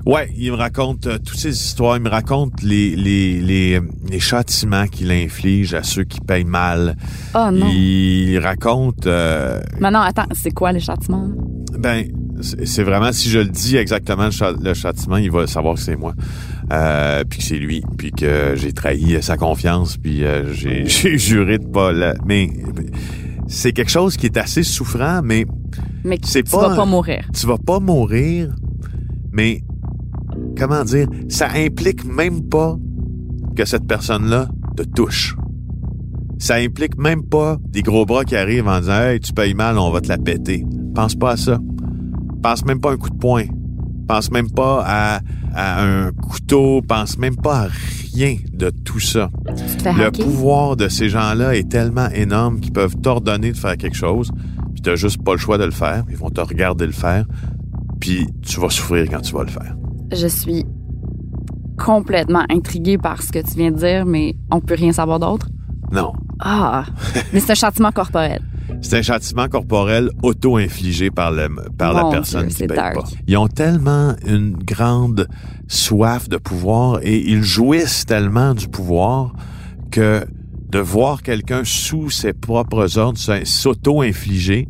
Ouais, 0.04 0.28
il 0.36 0.52
me 0.52 0.56
raconte 0.58 1.06
euh, 1.06 1.16
toutes 1.16 1.38
ces 1.38 1.48
histoires. 1.56 1.96
Il 1.96 2.02
me 2.02 2.10
raconte 2.10 2.62
les, 2.62 2.94
les, 2.94 3.40
les, 3.40 3.80
les 4.10 4.20
châtiments 4.20 4.86
qu'il 4.86 5.10
inflige 5.10 5.72
à 5.72 5.82
ceux 5.82 6.04
qui 6.04 6.20
payent 6.20 6.44
mal. 6.44 6.94
Oh 7.34 7.48
non. 7.50 7.70
Il 7.72 8.38
raconte... 8.40 9.06
euh, 9.06 9.58
Maintenant, 9.80 10.02
attends, 10.02 10.26
c'est 10.32 10.50
quoi 10.50 10.72
le 10.72 10.80
châtiment? 10.80 11.30
Ben, 11.78 12.04
c'est 12.42 12.82
vraiment, 12.82 13.12
si 13.12 13.30
je 13.30 13.38
le 13.38 13.48
dis 13.48 13.78
exactement 13.78 14.28
le, 14.60 14.74
châtiment, 14.74 15.16
il 15.16 15.30
va 15.30 15.46
savoir 15.46 15.76
que 15.76 15.80
c'est 15.80 15.96
moi. 15.96 16.12
Euh, 16.70 17.24
puis 17.26 17.38
que 17.38 17.44
c'est 17.46 17.58
lui, 17.58 17.82
puis 17.96 18.10
que 18.10 18.52
j'ai 18.56 18.74
trahi 18.74 19.22
sa 19.22 19.38
confiance, 19.38 19.96
puis 19.96 20.22
euh, 20.22 20.52
j'ai 20.52 20.84
j'ai 20.86 21.16
juré 21.16 21.56
de 21.56 21.66
pas 21.66 21.92
le... 21.92 22.12
Mais 22.26 22.50
c'est 23.48 23.72
quelque 23.72 23.90
chose 23.90 24.18
qui 24.18 24.26
est 24.26 24.36
assez 24.36 24.62
souffrant, 24.62 25.20
mais 25.24 25.46
Mais 26.04 26.18
tu 26.18 26.42
pas... 26.44 26.68
vas 26.68 26.76
pas 26.76 26.84
mourir. 26.86 27.28
Tu 27.32 27.46
vas 27.46 27.58
pas 27.58 27.80
mourir, 27.80 28.54
mais 29.32 29.62
comment 30.58 30.84
dire, 30.84 31.08
ça 31.28 31.48
implique 31.54 32.04
même 32.04 32.48
pas 32.48 32.76
que 33.56 33.64
cette 33.64 33.86
personne-là 33.86 34.48
te 34.76 34.82
touche. 34.82 35.36
Ça 36.38 36.56
implique 36.56 36.98
même 36.98 37.22
pas 37.22 37.56
des 37.68 37.82
gros 37.82 38.04
bras 38.04 38.24
qui 38.24 38.36
arrivent 38.36 38.68
en 38.68 38.80
disant 38.80 39.00
Hey, 39.00 39.20
tu 39.20 39.32
payes 39.32 39.54
mal, 39.54 39.78
on 39.78 39.90
va 39.90 40.00
te 40.00 40.08
la 40.08 40.18
péter. 40.18 40.64
Pense 40.94 41.14
pas 41.14 41.32
à 41.32 41.36
ça. 41.36 41.58
Pense 42.42 42.64
même 42.64 42.80
pas 42.80 42.90
à 42.90 42.92
un 42.92 42.96
coup 42.96 43.10
de 43.10 43.16
poing. 43.16 43.44
Pense 44.06 44.30
même 44.30 44.50
pas 44.50 44.84
à, 44.86 45.20
à 45.54 45.82
un 45.82 46.10
couteau. 46.12 46.82
Pense 46.86 47.16
même 47.18 47.36
pas 47.36 47.62
à 47.62 47.68
rien 48.14 48.36
de 48.52 48.70
tout 48.70 49.00
ça. 49.00 49.30
Le 49.46 50.06
hacker? 50.06 50.24
pouvoir 50.24 50.76
de 50.76 50.88
ces 50.88 51.08
gens-là 51.08 51.56
est 51.56 51.70
tellement 51.70 52.08
énorme 52.10 52.60
qu'ils 52.60 52.72
peuvent 52.72 52.96
t'ordonner 52.96 53.52
de 53.52 53.56
faire 53.56 53.76
quelque 53.76 53.96
chose, 53.96 54.30
t'as 54.84 54.96
juste 54.96 55.22
pas 55.24 55.32
le 55.32 55.38
choix 55.38 55.58
de 55.58 55.64
le 55.64 55.70
faire. 55.70 56.04
Ils 56.10 56.16
vont 56.16 56.30
te 56.30 56.40
regarder 56.40 56.86
le 56.86 56.92
faire, 56.92 57.24
puis 58.00 58.26
tu 58.42 58.60
vas 58.60 58.70
souffrir 58.70 59.08
quand 59.10 59.20
tu 59.20 59.34
vas 59.34 59.42
le 59.42 59.50
faire. 59.50 59.74
Je 60.12 60.26
suis 60.26 60.64
complètement 61.78 62.44
intriguée 62.50 62.98
par 62.98 63.22
ce 63.22 63.32
que 63.32 63.40
tu 63.40 63.56
viens 63.56 63.72
de 63.72 63.78
dire, 63.78 64.06
mais 64.06 64.36
on 64.50 64.60
peut 64.60 64.74
rien 64.74 64.92
savoir 64.92 65.18
d'autre? 65.18 65.48
Non. 65.90 66.12
Ah! 66.38 66.84
mais 67.32 67.40
c'est 67.40 67.52
un 67.52 67.56
châtiment 67.56 67.90
corporel. 67.90 68.42
C'est 68.80 68.98
un 68.98 69.02
châtiment 69.02 69.48
corporel 69.48 70.10
auto-infligé 70.22 71.10
par, 71.10 71.32
le, 71.32 71.48
par 71.78 71.94
la 71.94 72.10
personne 72.10 72.48
Dieu, 72.48 72.56
qui 72.56 72.66
paye 72.66 72.76
dark. 72.76 72.94
pas. 72.94 73.04
Ils 73.26 73.36
ont 73.36 73.48
tellement 73.48 74.14
une 74.26 74.52
grande 74.52 75.28
soif 75.68 76.28
de 76.28 76.36
pouvoir 76.36 77.00
et 77.02 77.18
ils 77.18 77.42
jouissent 77.42 78.04
tellement 78.04 78.54
du 78.54 78.68
pouvoir 78.68 79.32
que 79.90 80.26
de 80.68 80.78
voir 80.78 81.22
quelqu'un 81.22 81.62
sous 81.64 82.10
ses 82.10 82.32
propres 82.32 82.98
ordres 82.98 83.18
s'auto-infliger 83.44 84.68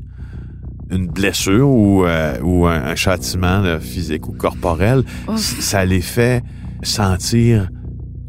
une 0.95 1.07
blessure 1.09 1.69
ou, 1.69 2.05
euh, 2.07 2.39
ou 2.43 2.67
un, 2.67 2.83
un 2.85 2.95
châtiment 2.95 3.59
là, 3.61 3.79
physique 3.81 4.29
ou 4.29 4.33
corporel, 4.33 5.03
Ouf. 5.29 5.39
ça 5.61 5.85
les 5.85 6.01
fait 6.01 6.43
sentir 6.83 7.69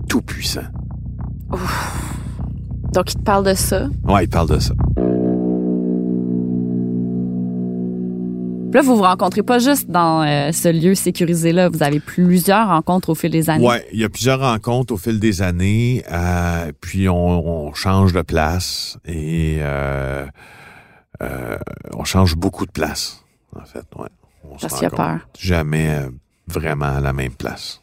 tout 0.10 0.21
puissants. 0.21 0.62
Donc, 2.93 3.12
il 3.13 3.17
te 3.17 3.23
parle 3.23 3.45
de 3.45 3.54
ça? 3.54 3.88
Ouais, 4.08 4.23
il 4.25 4.30
parle 4.30 4.49
de 4.49 4.60
ça. 4.60 4.73
Puis 8.71 8.82
Là, 8.82 8.82
vous 8.82 8.95
vous 8.97 9.04
rencontrez 9.04 9.43
pas 9.43 9.60
juste 9.60 9.89
dans 9.89 10.23
euh, 10.23 10.51
ce 10.51 10.67
lieu 10.69 10.95
sécurisé-là. 10.95 11.69
Vous 11.69 11.82
avez 11.84 11.99
plusieurs 12.01 12.67
rencontres 12.67 13.10
au 13.10 13.15
fil 13.15 13.32
des 13.32 13.49
années. 13.49 13.65
Ouais, 13.65 13.86
il 13.93 13.99
y 13.99 14.04
a 14.04 14.10
plusieurs 14.10 14.39
rencontres 14.41 14.93
au 14.93 14.97
fil 14.97 15.19
des 15.19 15.41
années, 15.41 16.04
euh, 16.12 16.71
puis 16.82 17.08
on, 17.08 17.67
on 17.69 17.73
change 17.73 18.12
de 18.12 18.21
place 18.21 18.97
et 19.06 19.60
euh, 21.21 21.58
on 21.93 22.04
change 22.04 22.36
beaucoup 22.36 22.65
de 22.65 22.71
place, 22.71 23.23
en 23.56 23.65
fait. 23.65 23.86
Ouais. 23.97 24.08
On 24.43 24.58
se 24.58 24.62
Parce 24.67 24.73
qu'il 24.75 24.84
y 24.84 24.86
a 24.86 24.89
rencontre 24.89 25.19
peur. 25.19 25.30
Jamais 25.39 25.89
euh, 25.89 26.10
vraiment 26.47 26.86
à 26.97 27.01
la 27.01 27.13
même 27.13 27.34
place. 27.34 27.82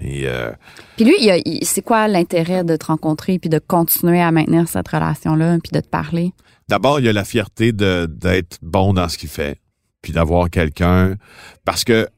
Et 0.00 0.24
euh, 0.26 0.50
Puis 0.96 1.04
lui, 1.06 1.14
il 1.20 1.30
a- 1.30 1.38
il- 1.38 1.64
c'est 1.64 1.80
quoi 1.82 2.06
l'intérêt 2.08 2.64
de 2.64 2.76
te 2.76 2.86
rencontrer 2.86 3.38
puis 3.38 3.48
de 3.48 3.58
continuer 3.58 4.20
à 4.20 4.30
maintenir 4.30 4.68
cette 4.68 4.88
relation-là 4.88 5.58
puis 5.62 5.72
de 5.72 5.80
te 5.80 5.88
parler? 5.88 6.32
D'abord, 6.68 7.00
il 7.00 7.06
y 7.06 7.08
a 7.08 7.12
la 7.12 7.24
fierté 7.24 7.72
de 7.72 8.06
d'être 8.10 8.58
bon 8.60 8.92
dans 8.92 9.08
ce 9.08 9.16
qu'il 9.16 9.28
fait, 9.28 9.58
puis 10.02 10.12
d'avoir 10.12 10.50
quelqu'un 10.50 11.14
parce 11.64 11.84
que 11.84 12.08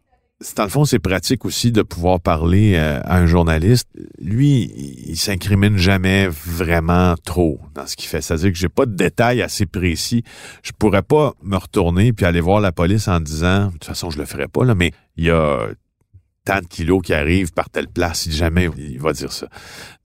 dans 0.56 0.62
le 0.62 0.70
fond, 0.70 0.84
c'est 0.84 1.00
pratique 1.00 1.44
aussi 1.44 1.72
de 1.72 1.82
pouvoir 1.82 2.20
parler 2.20 2.74
euh, 2.76 3.00
à 3.02 3.18
un 3.18 3.26
journaliste. 3.26 3.88
Lui, 4.20 4.72
il, 5.06 5.16
s'incrimine 5.16 5.76
jamais 5.76 6.28
vraiment 6.28 7.16
trop 7.24 7.60
dans 7.74 7.86
ce 7.86 7.96
qu'il 7.96 8.08
fait. 8.08 8.20
C'est-à-dire 8.20 8.52
que 8.52 8.58
j'ai 8.58 8.68
pas 8.68 8.86
de 8.86 8.94
détails 8.94 9.42
assez 9.42 9.66
précis. 9.66 10.22
Je 10.62 10.70
pourrais 10.78 11.02
pas 11.02 11.34
me 11.42 11.56
retourner 11.56 12.12
puis 12.12 12.24
aller 12.24 12.40
voir 12.40 12.60
la 12.60 12.70
police 12.70 13.08
en 13.08 13.18
disant, 13.18 13.66
de 13.66 13.72
toute 13.72 13.84
façon, 13.84 14.10
je 14.10 14.18
le 14.18 14.26
ferais 14.26 14.46
pas 14.46 14.64
là, 14.64 14.76
mais 14.76 14.92
il 15.16 15.24
y 15.24 15.30
a 15.30 15.66
tant 16.44 16.60
de 16.60 16.66
kilos 16.66 17.02
qui 17.02 17.14
arrivent 17.14 17.52
par 17.52 17.68
telle 17.68 17.88
place. 17.88 18.20
Si 18.20 18.32
jamais 18.32 18.70
il 18.78 19.00
va 19.00 19.12
dire 19.12 19.32
ça. 19.32 19.48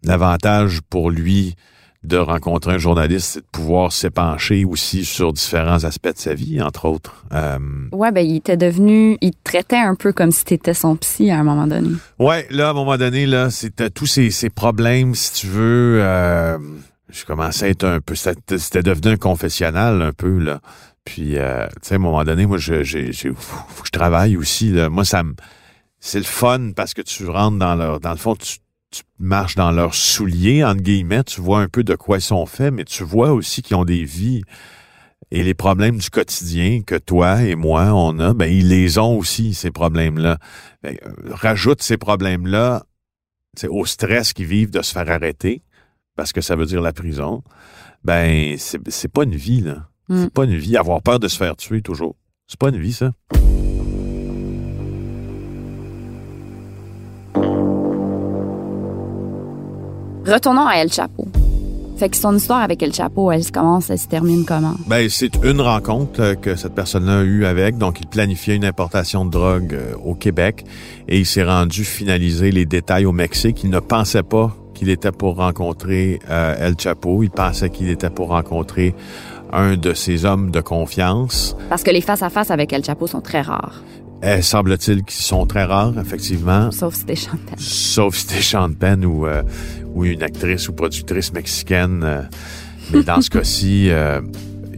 L'avantage 0.04 0.82
pour 0.90 1.12
lui 1.12 1.56
de 2.04 2.18
rencontrer 2.18 2.74
un 2.74 2.78
journaliste, 2.78 3.32
c'est 3.34 3.40
de 3.40 3.46
pouvoir 3.52 3.92
s'épancher 3.94 4.66
aussi 4.66 5.06
sur 5.06 5.32
différents 5.32 5.84
aspects 5.86 6.14
de 6.14 6.18
sa 6.18 6.34
vie, 6.34 6.62
entre 6.62 6.86
autres. 6.86 7.24
Euh, 7.34 7.58
Ouais, 7.92 8.12
ben 8.12 8.22
il 8.26 8.36
était 8.38 8.58
devenu, 8.58 9.18
il 9.22 9.32
te 9.32 9.38
traitait 9.44 9.78
un 9.78 9.96
peu 9.96 10.12
comme 10.12 10.32
si 10.32 10.44
t'étais 10.44 10.74
son 10.74 10.96
psy 10.98 11.32
à 11.32 11.40
un 11.40 11.44
moment 11.44 11.68
donné. 11.68 11.90
ouais, 12.20 12.46
là, 12.50 12.68
à 12.68 12.72
un 12.72 12.74
moment 12.74 12.98
donné, 12.98 13.26
là, 13.26 13.50
c'était 13.50 13.90
tous 13.90 14.06
ces, 14.06 14.32
ces 14.32 14.50
problèmes, 14.50 15.16
si 15.16 15.32
tu 15.34 15.48
veux. 15.48 16.00
Euh, 16.02 16.58
je 17.10 17.26
commençais 17.26 17.66
à 17.66 17.70
être 17.70 17.84
un 17.86 18.00
peu, 18.02 18.16
c'était 18.16 18.84
devenu 18.84 19.14
un 19.14 19.18
confessionnal 19.18 20.02
un 20.02 20.12
peu 20.14 20.40
là. 20.40 20.60
Puis, 21.06 21.38
euh, 21.38 21.68
tu 21.82 21.90
sais, 21.90 21.94
à 21.96 21.98
un 21.98 22.00
moment 22.00 22.24
donné, 22.24 22.46
moi, 22.46 22.58
je, 22.58 22.84
j'ai, 22.84 23.12
faut 23.36 23.82
que 23.82 23.88
je 23.88 23.92
travaille 23.92 24.36
aussi. 24.38 24.72
Là. 24.72 24.90
Moi, 24.90 25.04
ça 25.06 25.22
me, 25.24 25.34
c'est 26.00 26.18
le 26.18 26.26
fun 26.26 26.72
parce 26.76 26.94
que 26.94 27.02
tu 27.02 27.28
rentres 27.28 27.58
dans 27.58 27.76
leur, 27.76 28.00
dans 28.00 28.12
le 28.12 28.18
fond, 28.18 28.36
tu, 28.36 28.58
tu 28.94 29.04
marches 29.20 29.56
dans 29.56 29.72
leurs 29.72 29.96
souliers 29.96 30.64
entre 30.64 30.82
guillemets, 30.82 31.24
tu 31.24 31.42
vois 31.42 31.62
un 31.62 31.68
peu 31.68 31.84
de 31.84 31.96
quoi 31.96 32.18
ils 32.18 32.22
sont 32.22 32.46
faits, 32.46 32.74
mais 32.74 32.86
tu 32.86 33.04
vois 33.04 33.32
aussi 33.32 33.62
qu'ils 33.62 33.76
ont 33.76 33.86
des 33.86 34.04
vies 34.04 34.44
et 35.32 35.44
les 35.44 35.56
problèmes 35.56 35.98
du 35.98 36.10
quotidien 36.10 36.82
que 36.84 36.96
toi 36.96 37.42
et 37.42 37.56
moi 37.56 37.94
on 37.94 38.20
a, 38.20 38.34
ben 38.34 38.46
ils 38.46 38.70
les 38.70 39.00
ont 39.00 39.18
aussi 39.18 39.56
ces 39.56 39.72
problèmes-là. 39.72 40.38
Ben, 40.84 40.96
euh, 41.06 41.12
rajoute 41.32 41.82
ces 41.82 41.98
problèmes-là 41.98 42.84
au 43.68 43.86
stress 43.86 44.34
qu'ils 44.34 44.46
vivent 44.46 44.72
de 44.72 44.82
se 44.82 44.92
faire 44.92 45.10
arrêter 45.10 45.64
parce 46.16 46.32
que 46.32 46.42
ça 46.42 46.56
veut 46.56 46.66
dire 46.66 46.82
la 46.82 46.94
prison. 46.94 47.44
Ben 48.04 48.56
c'est 48.58 48.80
c'est 48.90 49.12
pas 49.12 49.24
une 49.24 49.36
vie 49.36 49.62
là. 49.62 49.90
Mm. 50.10 50.24
C'est 50.24 50.34
pas 50.34 50.44
une 50.44 50.56
vie. 50.56 50.78
Avoir 50.78 51.02
peur 51.02 51.20
de 51.20 51.28
se 51.28 51.38
faire 51.38 51.56
tuer 51.56 51.82
toujours. 51.82 52.16
C'est 52.46 52.60
pas 52.60 52.70
une 52.70 52.80
vie 52.80 52.94
ça. 52.94 53.12
Retournons 60.26 60.66
à 60.66 60.76
El 60.76 60.92
Chapo. 60.92 61.28
Fait 61.98 62.08
que 62.08 62.16
son 62.16 62.36
histoire 62.36 62.62
avec 62.62 62.82
El 62.82 62.94
Chapo, 62.94 63.30
elle 63.32 63.44
se 63.44 63.52
commence, 63.52 63.90
elle 63.90 64.00
se 64.00 64.08
termine 64.08 64.46
comment? 64.46 64.76
Ben, 64.88 65.10
c'est 65.10 65.36
une 65.44 65.60
rencontre 65.60 66.22
euh, 66.22 66.36
que 66.36 66.56
cette 66.56 66.74
personne-là 66.74 67.20
a 67.20 67.24
eue 67.24 67.46
avec. 67.46 67.78
Donc, 67.78 68.00
il 68.00 68.08
planifiait 68.08 68.56
une 68.56 68.64
importation 68.64 69.26
de 69.26 69.32
drogue 69.32 69.74
euh, 69.74 69.94
au 70.04 70.16
Québec 70.16 70.64
et 71.10 71.20
il 71.20 71.26
s'est 71.26 71.44
rendu 71.44 71.84
finaliser 71.84 72.52
les 72.52 72.66
détails 72.66 73.06
au 73.06 73.12
Mexique. 73.12 73.64
Il 73.66 73.70
ne 73.70 73.80
pensait 73.80 74.24
pas 74.24 74.56
qu'il 74.74 74.90
était 74.90 75.12
pour 75.12 75.36
rencontrer 75.36 76.20
euh, 76.30 76.68
El 76.68 76.80
Chapo. 76.80 77.22
Il 77.22 77.30
pensait 77.30 77.70
qu'il 77.70 77.90
était 77.90 78.10
pour 78.10 78.30
rencontrer 78.30 78.96
un 79.52 79.76
de 79.76 79.94
ses 79.94 80.24
hommes 80.24 80.52
de 80.52 80.62
confiance. 80.62 81.56
Parce 81.70 81.84
que 81.84 81.92
les 81.92 82.02
face-à-face 82.02 82.50
avec 82.50 82.72
El 82.72 82.84
Chapo 82.84 83.08
sont 83.08 83.22
très 83.22 83.42
rares. 83.42 83.84
Eh, 84.26 84.42
semble-t-il 84.42 85.04
qu'ils 85.04 85.22
sont 85.24 85.46
très 85.46 85.66
rares, 85.66 86.00
effectivement. 86.00 86.72
Sauf 86.72 86.96
si 86.96 87.06
t'es 87.06 87.16
Chantal. 87.16 87.58
Sauf 87.58 88.16
si 88.16 88.28
t'es 88.28 88.42
Sean 88.42 88.72
Penn 88.72 89.04
ou, 89.04 89.28
euh, 89.28 89.44
ou 89.94 90.06
une 90.06 90.24
actrice 90.24 90.70
ou 90.70 90.74
productrice 90.74 91.34
mexicaine. 91.34 92.02
euh, 92.04 92.22
mais 92.94 93.04
dans 93.04 93.20
ce 93.22 93.30
cas-ci, 93.32 93.90
euh, 93.90 94.22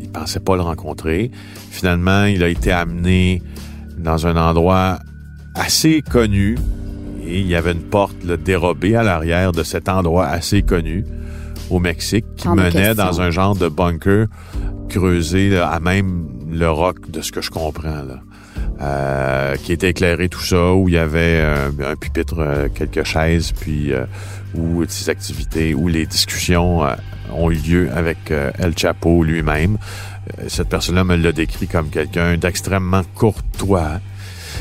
il 0.02 0.10
pensait 0.10 0.40
pas 0.40 0.56
le 0.56 0.64
rencontrer. 0.64 1.30
Finalement, 1.70 2.26
il 2.26 2.42
a 2.44 2.48
été 2.50 2.72
amené 2.72 3.44
dans 4.00 4.26
un 4.26 4.36
endroit 4.36 4.98
assez 5.54 6.02
connu 6.02 6.58
et 7.24 7.40
il 7.40 7.48
y 7.48 7.56
avait 7.56 7.74
une 7.74 7.84
porte 7.84 8.24
là, 8.24 8.38
dérobée 8.38 8.96
à 8.96 9.04
l'arrière 9.04 9.52
de 9.52 9.62
cet 9.64 9.90
endroit 9.90 10.26
assez 10.26 10.64
connu 10.64 11.06
au 11.70 11.80
Mexique 11.80 12.26
qui 12.36 12.48
menait 12.48 12.72
question. 12.72 12.94
dans 13.06 13.22
un 13.22 13.30
genre 13.30 13.56
de 13.56 13.68
bunker 13.68 14.28
creusé 14.90 15.50
là, 15.50 15.70
à 15.70 15.80
même 15.80 16.28
le 16.52 16.70
roc 16.70 17.10
de 17.10 17.22
ce 17.22 17.32
que 17.32 17.42
je 17.42 17.52
comprends 17.52 18.04
là. 18.04 18.22
Euh, 18.82 19.56
qui 19.56 19.72
était 19.72 19.92
éclairé 19.92 20.28
tout 20.28 20.42
ça, 20.42 20.74
où 20.74 20.90
il 20.90 20.96
y 20.96 20.98
avait 20.98 21.40
euh, 21.40 21.70
un 21.86 21.96
pupitre, 21.96 22.36
euh, 22.40 22.68
quelques 22.68 23.06
chaises, 23.06 23.54
puis 23.54 23.94
euh, 23.94 24.06
où 24.54 24.84
ces 24.86 25.10
activités, 25.10 25.74
où 25.74 25.88
les 25.88 26.06
discussions 26.06 26.82
ont 27.34 27.52
eu 27.52 27.56
lieu 27.56 27.90
avec 27.94 28.32
El 28.32 28.78
Chapo 28.78 29.24
lui-même. 29.24 29.78
Cette 30.48 30.70
personne-là 30.70 31.04
me 31.04 31.16
l'a 31.16 31.32
décrit 31.32 31.68
comme 31.68 31.90
quelqu'un 31.90 32.38
d'extrêmement 32.38 33.02
courtois. 33.16 34.00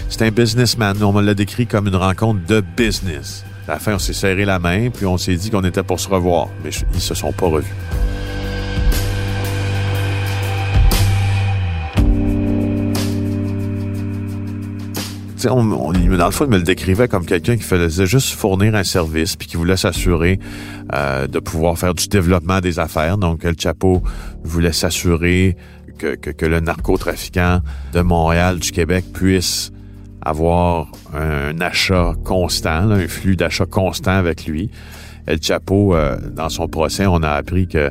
C'est 0.09 0.23
un 0.23 0.31
businessman. 0.31 1.01
On 1.03 1.13
me 1.13 1.23
l'a 1.23 1.35
décrit 1.35 1.67
comme 1.67 1.87
une 1.87 1.97
rencontre 1.97 2.41
de 2.47 2.61
business. 2.77 3.45
À 3.69 3.75
la 3.75 3.79
fin, 3.79 3.95
on 3.95 3.99
s'est 3.99 4.13
serré 4.13 4.45
la 4.45 4.59
main, 4.59 4.91
puis 4.91 5.07
on 5.07 5.17
s'est 5.17 5.37
dit 5.37 5.51
qu'on 5.51 5.65
était 5.65 5.83
pour 5.83 6.01
se 6.01 6.09
revoir, 6.09 6.49
mais 6.65 6.71
ils 6.93 7.01
se 7.01 7.15
sont 7.15 7.33
pas 7.33 7.47
revus. 7.47 7.75
On, 15.51 15.93
dans 15.93 16.27
le 16.27 16.31
fond, 16.31 16.45
il 16.45 16.51
me 16.51 16.57
le 16.57 16.63
décrivait 16.63 17.09
comme 17.09 17.27
quelqu'un 17.27 17.57
qui 17.57 17.63
faisait 17.63 18.07
juste 18.07 18.31
fournir 18.31 18.75
un 18.75 18.85
service 18.85 19.37
puis 19.37 19.49
qui 19.49 19.57
voulait 19.57 19.77
s'assurer 19.77 20.39
euh, 20.93 21.27
de 21.27 21.39
pouvoir 21.39 21.79
faire 21.79 21.95
du 21.95 22.09
développement 22.09 22.61
des 22.61 22.79
affaires. 22.79 23.19
Donc, 23.19 23.45
El 23.45 23.59
Chapo 23.59 24.03
voulait 24.43 24.73
s'assurer 24.73 25.57
que, 25.99 26.15
que, 26.17 26.31
que 26.31 26.47
le 26.47 26.61
narcotrafiquant 26.61 27.61
de 27.93 28.01
Montréal, 28.01 28.59
du 28.59 28.73
Québec, 28.73 29.05
puisse 29.13 29.71
avoir 30.23 30.91
un 31.13 31.61
achat 31.61 32.15
constant, 32.25 32.87
là, 32.87 32.97
un 32.97 33.09
flux 33.09 33.37
d'achat 33.37 33.67
constant 33.67 34.13
avec 34.13 34.47
lui. 34.47 34.71
El 35.27 35.43
Chapo, 35.43 35.95
euh, 35.95 36.17
dans 36.33 36.49
son 36.49 36.69
procès, 36.69 37.07
on 37.07 37.23
a 37.23 37.31
appris 37.31 37.67
que 37.67 37.91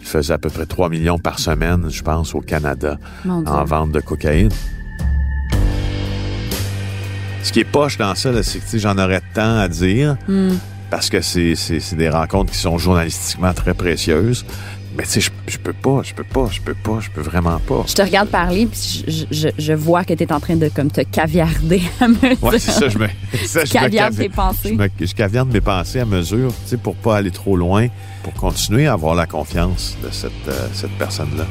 il 0.00 0.06
faisait 0.06 0.32
à 0.32 0.38
peu 0.38 0.48
près 0.48 0.64
3 0.64 0.88
millions 0.88 1.18
par 1.18 1.38
semaine, 1.38 1.90
je 1.90 2.02
pense, 2.02 2.34
au 2.34 2.40
Canada, 2.40 2.96
en 3.28 3.64
vente 3.64 3.92
de 3.92 4.00
cocaïne. 4.00 4.48
Ce 7.42 7.52
qui 7.52 7.60
est 7.60 7.64
poche 7.64 7.96
dans 7.98 8.14
ça, 8.14 8.30
c'est 8.42 8.58
que 8.58 8.70
tu 8.70 8.78
j'en 8.78 8.98
aurais 8.98 9.22
tant 9.34 9.58
à 9.58 9.68
dire 9.68 10.16
Hmm. 10.28 10.54
parce 10.90 11.08
que 11.10 11.20
c'est, 11.20 11.54
des 11.96 12.08
rencontres 12.10 12.52
qui 12.52 12.58
sont 12.58 12.76
journalistiquement 12.78 13.52
très 13.54 13.74
précieuses. 13.74 14.44
Mais 14.96 15.04
tu 15.04 15.10
sais, 15.10 15.20
je, 15.20 15.30
je 15.46 15.56
peux 15.56 15.72
pas, 15.72 16.00
je 16.02 16.12
peux 16.12 16.24
pas, 16.24 16.48
je 16.50 16.60
peux 16.60 16.74
pas, 16.74 16.98
je 17.00 17.08
peux 17.10 17.20
vraiment 17.22 17.60
pas. 17.60 17.84
Je 17.86 17.94
te 17.94 18.02
regarde 18.02 18.28
parler, 18.28 18.66
puis 18.66 19.04
je, 19.06 19.24
je, 19.30 19.48
je 19.56 19.72
vois 19.72 20.04
que 20.04 20.12
t'es 20.14 20.30
en 20.32 20.40
train 20.40 20.56
de 20.56 20.68
comme 20.68 20.90
te 20.90 21.00
caviarder 21.02 21.80
à 22.00 22.08
mesure. 22.08 22.42
Ouais, 22.42 22.58
c'est 22.58 22.72
ça, 22.72 22.88
je 22.88 22.98
me, 22.98 23.06
ça, 23.46 23.64
je 23.64 23.72
me 23.72 23.80
caviardes 23.80 24.14
cavi- 24.14 24.22
tes 24.24 24.28
pensées. 24.28 24.68
Je, 24.70 24.74
me, 24.74 24.88
je 25.00 25.14
caviarde 25.14 25.50
mes 25.52 25.60
pensées 25.60 26.00
à 26.00 26.04
mesure, 26.04 26.48
tu 26.64 26.70
sais, 26.70 26.76
pour 26.76 26.96
pas 26.96 27.16
aller 27.16 27.30
trop 27.30 27.56
loin, 27.56 27.86
pour 28.24 28.34
continuer 28.34 28.88
à 28.88 28.94
avoir 28.94 29.14
la 29.14 29.26
confiance 29.26 29.96
de 30.04 30.10
cette, 30.10 30.32
euh, 30.48 30.66
cette 30.74 30.92
personne-là. 30.98 31.44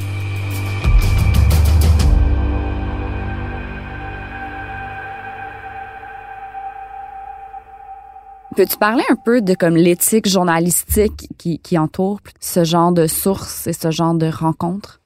Peux-tu 8.56 8.76
parler 8.78 9.04
un 9.10 9.16
peu 9.16 9.40
de 9.40 9.54
comme 9.54 9.76
l'éthique 9.76 10.28
journalistique 10.28 11.28
qui, 11.38 11.58
qui 11.60 11.78
entoure 11.78 12.20
ce 12.40 12.64
genre 12.64 12.92
de 12.92 13.06
sources 13.06 13.66
et 13.66 13.72
ce 13.72 13.90
genre 13.90 14.14
de 14.14 14.26
rencontres? 14.26 15.00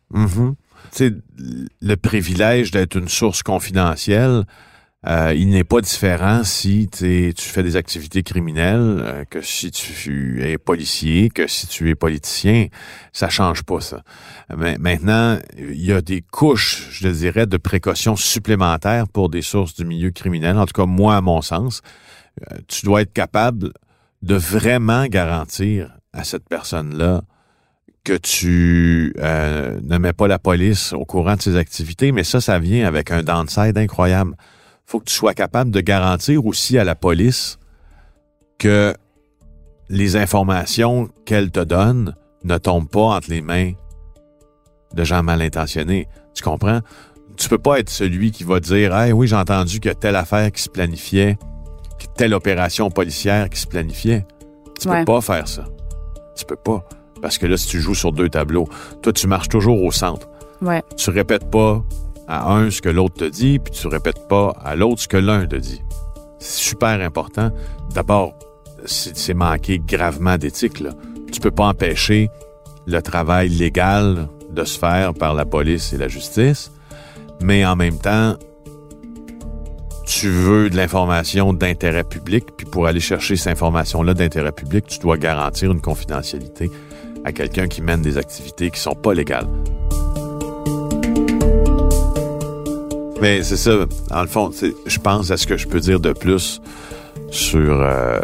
Tu 0.92 0.98
sais, 0.98 1.12
le 1.80 1.94
privilège 1.96 2.70
d'être 2.70 2.96
une 2.96 3.08
source 3.08 3.42
confidentielle, 3.42 4.44
Euh, 5.06 5.34
il 5.36 5.50
n'est 5.50 5.64
pas 5.64 5.82
différent 5.82 6.44
si 6.44 6.88
tu 6.88 7.34
fais 7.36 7.62
des 7.62 7.76
activités 7.76 8.22
criminelles 8.22 9.02
euh, 9.02 9.24
que 9.28 9.42
si 9.42 9.70
tu 9.70 10.42
es 10.42 10.56
policier, 10.56 11.28
que 11.28 11.46
si 11.46 11.66
tu 11.66 11.90
es 11.90 11.94
politicien. 11.94 12.68
Ça 13.12 13.28
change 13.28 13.64
pas 13.64 13.82
ça. 13.82 14.02
Mais 14.56 14.78
maintenant, 14.78 15.38
il 15.58 15.84
y 15.84 15.92
a 15.92 16.00
des 16.00 16.22
couches, 16.22 16.88
je 16.90 17.08
dirais, 17.08 17.46
de 17.46 17.58
précautions 17.58 18.16
supplémentaires 18.16 19.06
pour 19.06 19.28
des 19.28 19.42
sources 19.42 19.74
du 19.74 19.84
milieu 19.84 20.10
criminel. 20.10 20.56
En 20.56 20.64
tout 20.64 20.72
cas, 20.72 20.86
moi, 20.86 21.16
à 21.16 21.20
mon 21.20 21.42
sens, 21.42 21.82
tu 22.68 22.86
dois 22.86 23.02
être 23.02 23.12
capable 23.12 23.72
de 24.22 24.34
vraiment 24.34 25.06
garantir 25.06 25.96
à 26.12 26.24
cette 26.24 26.48
personne-là 26.48 27.22
que 28.04 28.16
tu 28.16 29.14
euh, 29.18 29.80
ne 29.82 29.98
mets 29.98 30.12
pas 30.12 30.28
la 30.28 30.38
police 30.38 30.92
au 30.92 31.04
courant 31.04 31.36
de 31.36 31.42
ses 31.42 31.56
activités, 31.56 32.12
mais 32.12 32.22
ça, 32.22 32.40
ça 32.40 32.58
vient 32.58 32.86
avec 32.86 33.10
un 33.10 33.22
downside 33.22 33.76
incroyable. 33.78 34.36
faut 34.84 35.00
que 35.00 35.06
tu 35.06 35.14
sois 35.14 35.34
capable 35.34 35.70
de 35.70 35.80
garantir 35.80 36.44
aussi 36.44 36.78
à 36.78 36.84
la 36.84 36.94
police 36.94 37.58
que 38.58 38.94
les 39.88 40.16
informations 40.16 41.08
qu'elle 41.24 41.50
te 41.50 41.60
donne 41.60 42.14
ne 42.44 42.58
tombent 42.58 42.88
pas 42.88 43.16
entre 43.16 43.30
les 43.30 43.40
mains 43.40 43.72
de 44.94 45.04
gens 45.04 45.22
mal 45.22 45.40
intentionnés. 45.40 46.06
Tu 46.34 46.42
comprends? 46.42 46.80
Tu 47.36 47.48
peux 47.48 47.58
pas 47.58 47.80
être 47.80 47.90
celui 47.90 48.30
qui 48.30 48.44
va 48.44 48.60
dire 48.60 48.94
Hey, 48.94 49.12
oui, 49.12 49.26
j'ai 49.26 49.36
entendu 49.36 49.80
qu'il 49.80 49.88
y 49.88 49.92
a 49.92 49.94
telle 49.94 50.16
affaire 50.16 50.52
qui 50.52 50.62
se 50.62 50.68
planifiait, 50.68 51.38
telle 52.16 52.34
opération 52.34 52.90
policière 52.90 53.48
qui 53.48 53.60
se 53.60 53.66
planifiait. 53.66 54.26
Tu 54.80 54.88
peux 54.88 55.04
pas 55.04 55.20
faire 55.20 55.48
ça. 55.48 55.64
Tu 56.36 56.44
peux 56.44 56.56
pas. 56.56 56.84
Parce 57.22 57.38
que 57.38 57.46
là, 57.46 57.56
si 57.56 57.68
tu 57.68 57.80
joues 57.80 57.94
sur 57.94 58.12
deux 58.12 58.28
tableaux, 58.28 58.68
toi, 59.02 59.12
tu 59.12 59.26
marches 59.26 59.48
toujours 59.48 59.82
au 59.82 59.90
centre. 59.90 60.28
Ouais. 60.60 60.82
Tu 60.96 61.10
répètes 61.10 61.50
pas 61.50 61.82
à 62.28 62.52
un 62.52 62.70
ce 62.70 62.82
que 62.82 62.88
l'autre 62.88 63.14
te 63.14 63.24
dit, 63.24 63.58
puis 63.58 63.72
tu 63.72 63.86
répètes 63.86 64.28
pas 64.28 64.54
à 64.62 64.76
l'autre 64.76 65.02
ce 65.02 65.08
que 65.08 65.16
l'un 65.16 65.46
te 65.46 65.56
dit. 65.56 65.82
C'est 66.38 66.68
super 66.68 67.00
important. 67.00 67.50
D'abord, 67.94 68.34
c'est 68.84 69.34
manquer 69.34 69.78
gravement 69.78 70.36
d'éthique. 70.36 70.80
Là. 70.80 70.90
Tu 71.32 71.40
peux 71.40 71.50
pas 71.50 71.66
empêcher 71.66 72.28
le 72.86 73.00
travail 73.00 73.48
légal 73.48 74.28
de 74.50 74.64
se 74.64 74.78
faire 74.78 75.14
par 75.14 75.34
la 75.34 75.44
police 75.44 75.92
et 75.92 75.96
la 75.96 76.08
justice, 76.08 76.70
mais 77.42 77.64
en 77.64 77.76
même 77.76 77.98
temps, 77.98 78.36
tu 80.06 80.28
veux 80.28 80.70
de 80.70 80.76
l'information 80.76 81.52
d'intérêt 81.52 82.04
public, 82.04 82.46
puis 82.56 82.66
pour 82.66 82.86
aller 82.86 83.00
chercher 83.00 83.36
cette 83.36 83.52
information-là 83.52 84.14
d'intérêt 84.14 84.52
public, 84.52 84.86
tu 84.86 84.98
dois 84.98 85.16
garantir 85.16 85.72
une 85.72 85.80
confidentialité 85.80 86.70
à 87.24 87.32
quelqu'un 87.32 87.68
qui 87.68 87.82
mène 87.82 88.02
des 88.02 88.18
activités 88.18 88.70
qui 88.70 88.80
sont 88.80 88.94
pas 88.94 89.14
légales. 89.14 89.48
Mais 93.20 93.42
c'est 93.42 93.56
ça, 93.56 93.86
en 94.10 94.22
le 94.22 94.28
fond, 94.28 94.50
je 94.86 94.98
pense 94.98 95.30
à 95.30 95.36
ce 95.36 95.46
que 95.46 95.56
je 95.56 95.66
peux 95.66 95.80
dire 95.80 96.00
de 96.00 96.12
plus 96.12 96.60
sur, 97.30 97.80
euh, 97.80 98.20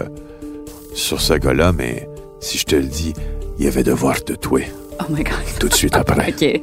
sur 0.95 1.21
ce 1.21 1.35
gars-là, 1.35 1.73
mais 1.73 2.09
si 2.41 2.59
je 2.59 2.67
te 2.67 2.77
le 2.77 2.85
dis, 2.85 3.15
il 3.59 3.67
avait 3.67 3.83
devoir 3.83 4.23
te 4.23 4.35
tuer. 4.35 4.67
Oh 5.01 5.05
my 5.09 5.23
God. 5.23 5.35
Tout 5.59 5.69
de 5.69 5.75
suite 5.75 5.97
après. 5.97 6.29
OK. 6.41 6.61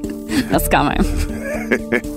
Merci 0.51 0.70
quand 0.70 0.89
même. 0.89 2.01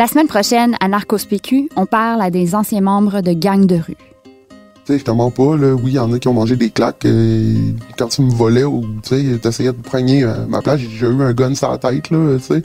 La 0.00 0.06
semaine 0.06 0.28
prochaine, 0.28 0.78
à 0.80 0.88
Narcos 0.88 1.26
PQ, 1.28 1.68
on 1.76 1.84
parle 1.84 2.22
à 2.22 2.30
des 2.30 2.54
anciens 2.54 2.80
membres 2.80 3.20
de 3.20 3.34
gangs 3.34 3.66
de 3.66 3.74
rue. 3.74 3.98
Tu 4.86 4.94
sais, 4.94 4.98
je 4.98 5.04
te 5.04 5.10
mens 5.10 5.30
pas, 5.30 5.58
là. 5.58 5.74
Oui, 5.74 5.90
il 5.90 5.94
y 5.96 5.98
en 5.98 6.10
a 6.14 6.18
qui 6.18 6.26
ont 6.26 6.32
mangé 6.32 6.56
des 6.56 6.70
claques 6.70 7.04
euh, 7.04 7.54
quand 7.98 8.16
ils 8.16 8.24
me 8.24 8.30
volaient 8.30 8.64
ou, 8.64 8.80
tu 9.02 9.10
sais, 9.10 9.38
t'essayais 9.38 9.72
de 9.72 9.82
prendre 9.82 10.10
euh, 10.10 10.46
ma 10.46 10.62
place. 10.62 10.80
J'ai 10.80 11.06
eu 11.06 11.22
un 11.22 11.34
gun 11.34 11.54
sur 11.54 11.70
la 11.70 11.76
tête, 11.76 12.08
là, 12.08 12.38
tu 12.38 12.44
sais. 12.44 12.62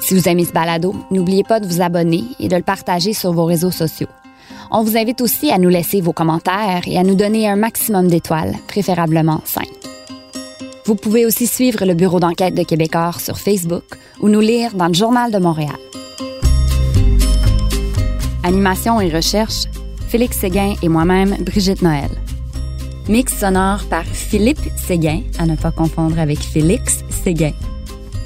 Si 0.00 0.14
vous 0.14 0.26
aimez 0.26 0.46
ce 0.46 0.54
balado, 0.54 0.94
n'oubliez 1.10 1.44
pas 1.44 1.60
de 1.60 1.66
vous 1.66 1.82
abonner 1.82 2.24
et 2.40 2.48
de 2.48 2.56
le 2.56 2.62
partager 2.62 3.12
sur 3.12 3.34
vos 3.34 3.44
réseaux 3.44 3.72
sociaux. 3.72 4.08
On 4.70 4.82
vous 4.82 4.96
invite 4.96 5.20
aussi 5.20 5.50
à 5.50 5.58
nous 5.58 5.68
laisser 5.68 6.00
vos 6.00 6.14
commentaires 6.14 6.80
et 6.86 6.96
à 6.96 7.02
nous 7.02 7.14
donner 7.14 7.46
un 7.46 7.56
maximum 7.56 8.08
d'étoiles, 8.08 8.54
préférablement 8.68 9.42
5. 9.44 9.85
Vous 10.86 10.94
pouvez 10.94 11.26
aussi 11.26 11.48
suivre 11.48 11.84
le 11.84 11.94
bureau 11.94 12.20
d'enquête 12.20 12.54
de 12.54 12.62
Québécois 12.62 13.10
sur 13.18 13.38
Facebook 13.38 13.82
ou 14.20 14.28
nous 14.28 14.40
lire 14.40 14.72
dans 14.74 14.86
le 14.86 14.94
Journal 14.94 15.32
de 15.32 15.38
Montréal. 15.38 15.74
Animation 18.44 19.00
et 19.00 19.08
recherche, 19.08 19.64
Félix 20.06 20.38
Séguin 20.38 20.74
et 20.80 20.88
moi-même, 20.88 21.34
Brigitte 21.40 21.82
Noël. 21.82 22.10
Mix 23.08 23.36
sonore 23.36 23.82
par 23.90 24.04
Philippe 24.04 24.60
Séguin, 24.76 25.22
à 25.40 25.46
ne 25.46 25.56
pas 25.56 25.72
confondre 25.72 26.20
avec 26.20 26.38
Félix 26.38 27.00
Séguin. 27.10 27.52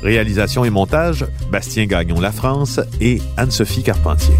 Réalisation 0.02 0.62
et 0.62 0.70
montage, 0.70 1.24
Bastien 1.50 1.86
Gagnon 1.86 2.20
La 2.20 2.30
France 2.30 2.78
et 3.00 3.22
Anne-Sophie 3.38 3.82
Carpentier. 3.82 4.34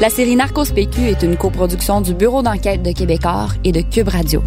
La 0.00 0.10
série 0.10 0.36
Narcos 0.36 0.72
PQ 0.72 1.00
est 1.08 1.22
une 1.24 1.36
coproduction 1.36 2.00
du 2.00 2.14
Bureau 2.14 2.42
d'enquête 2.42 2.82
de 2.82 2.92
Québécois 2.92 3.48
et 3.64 3.72
de 3.72 3.80
Cube 3.80 4.08
Radio. 4.08 4.42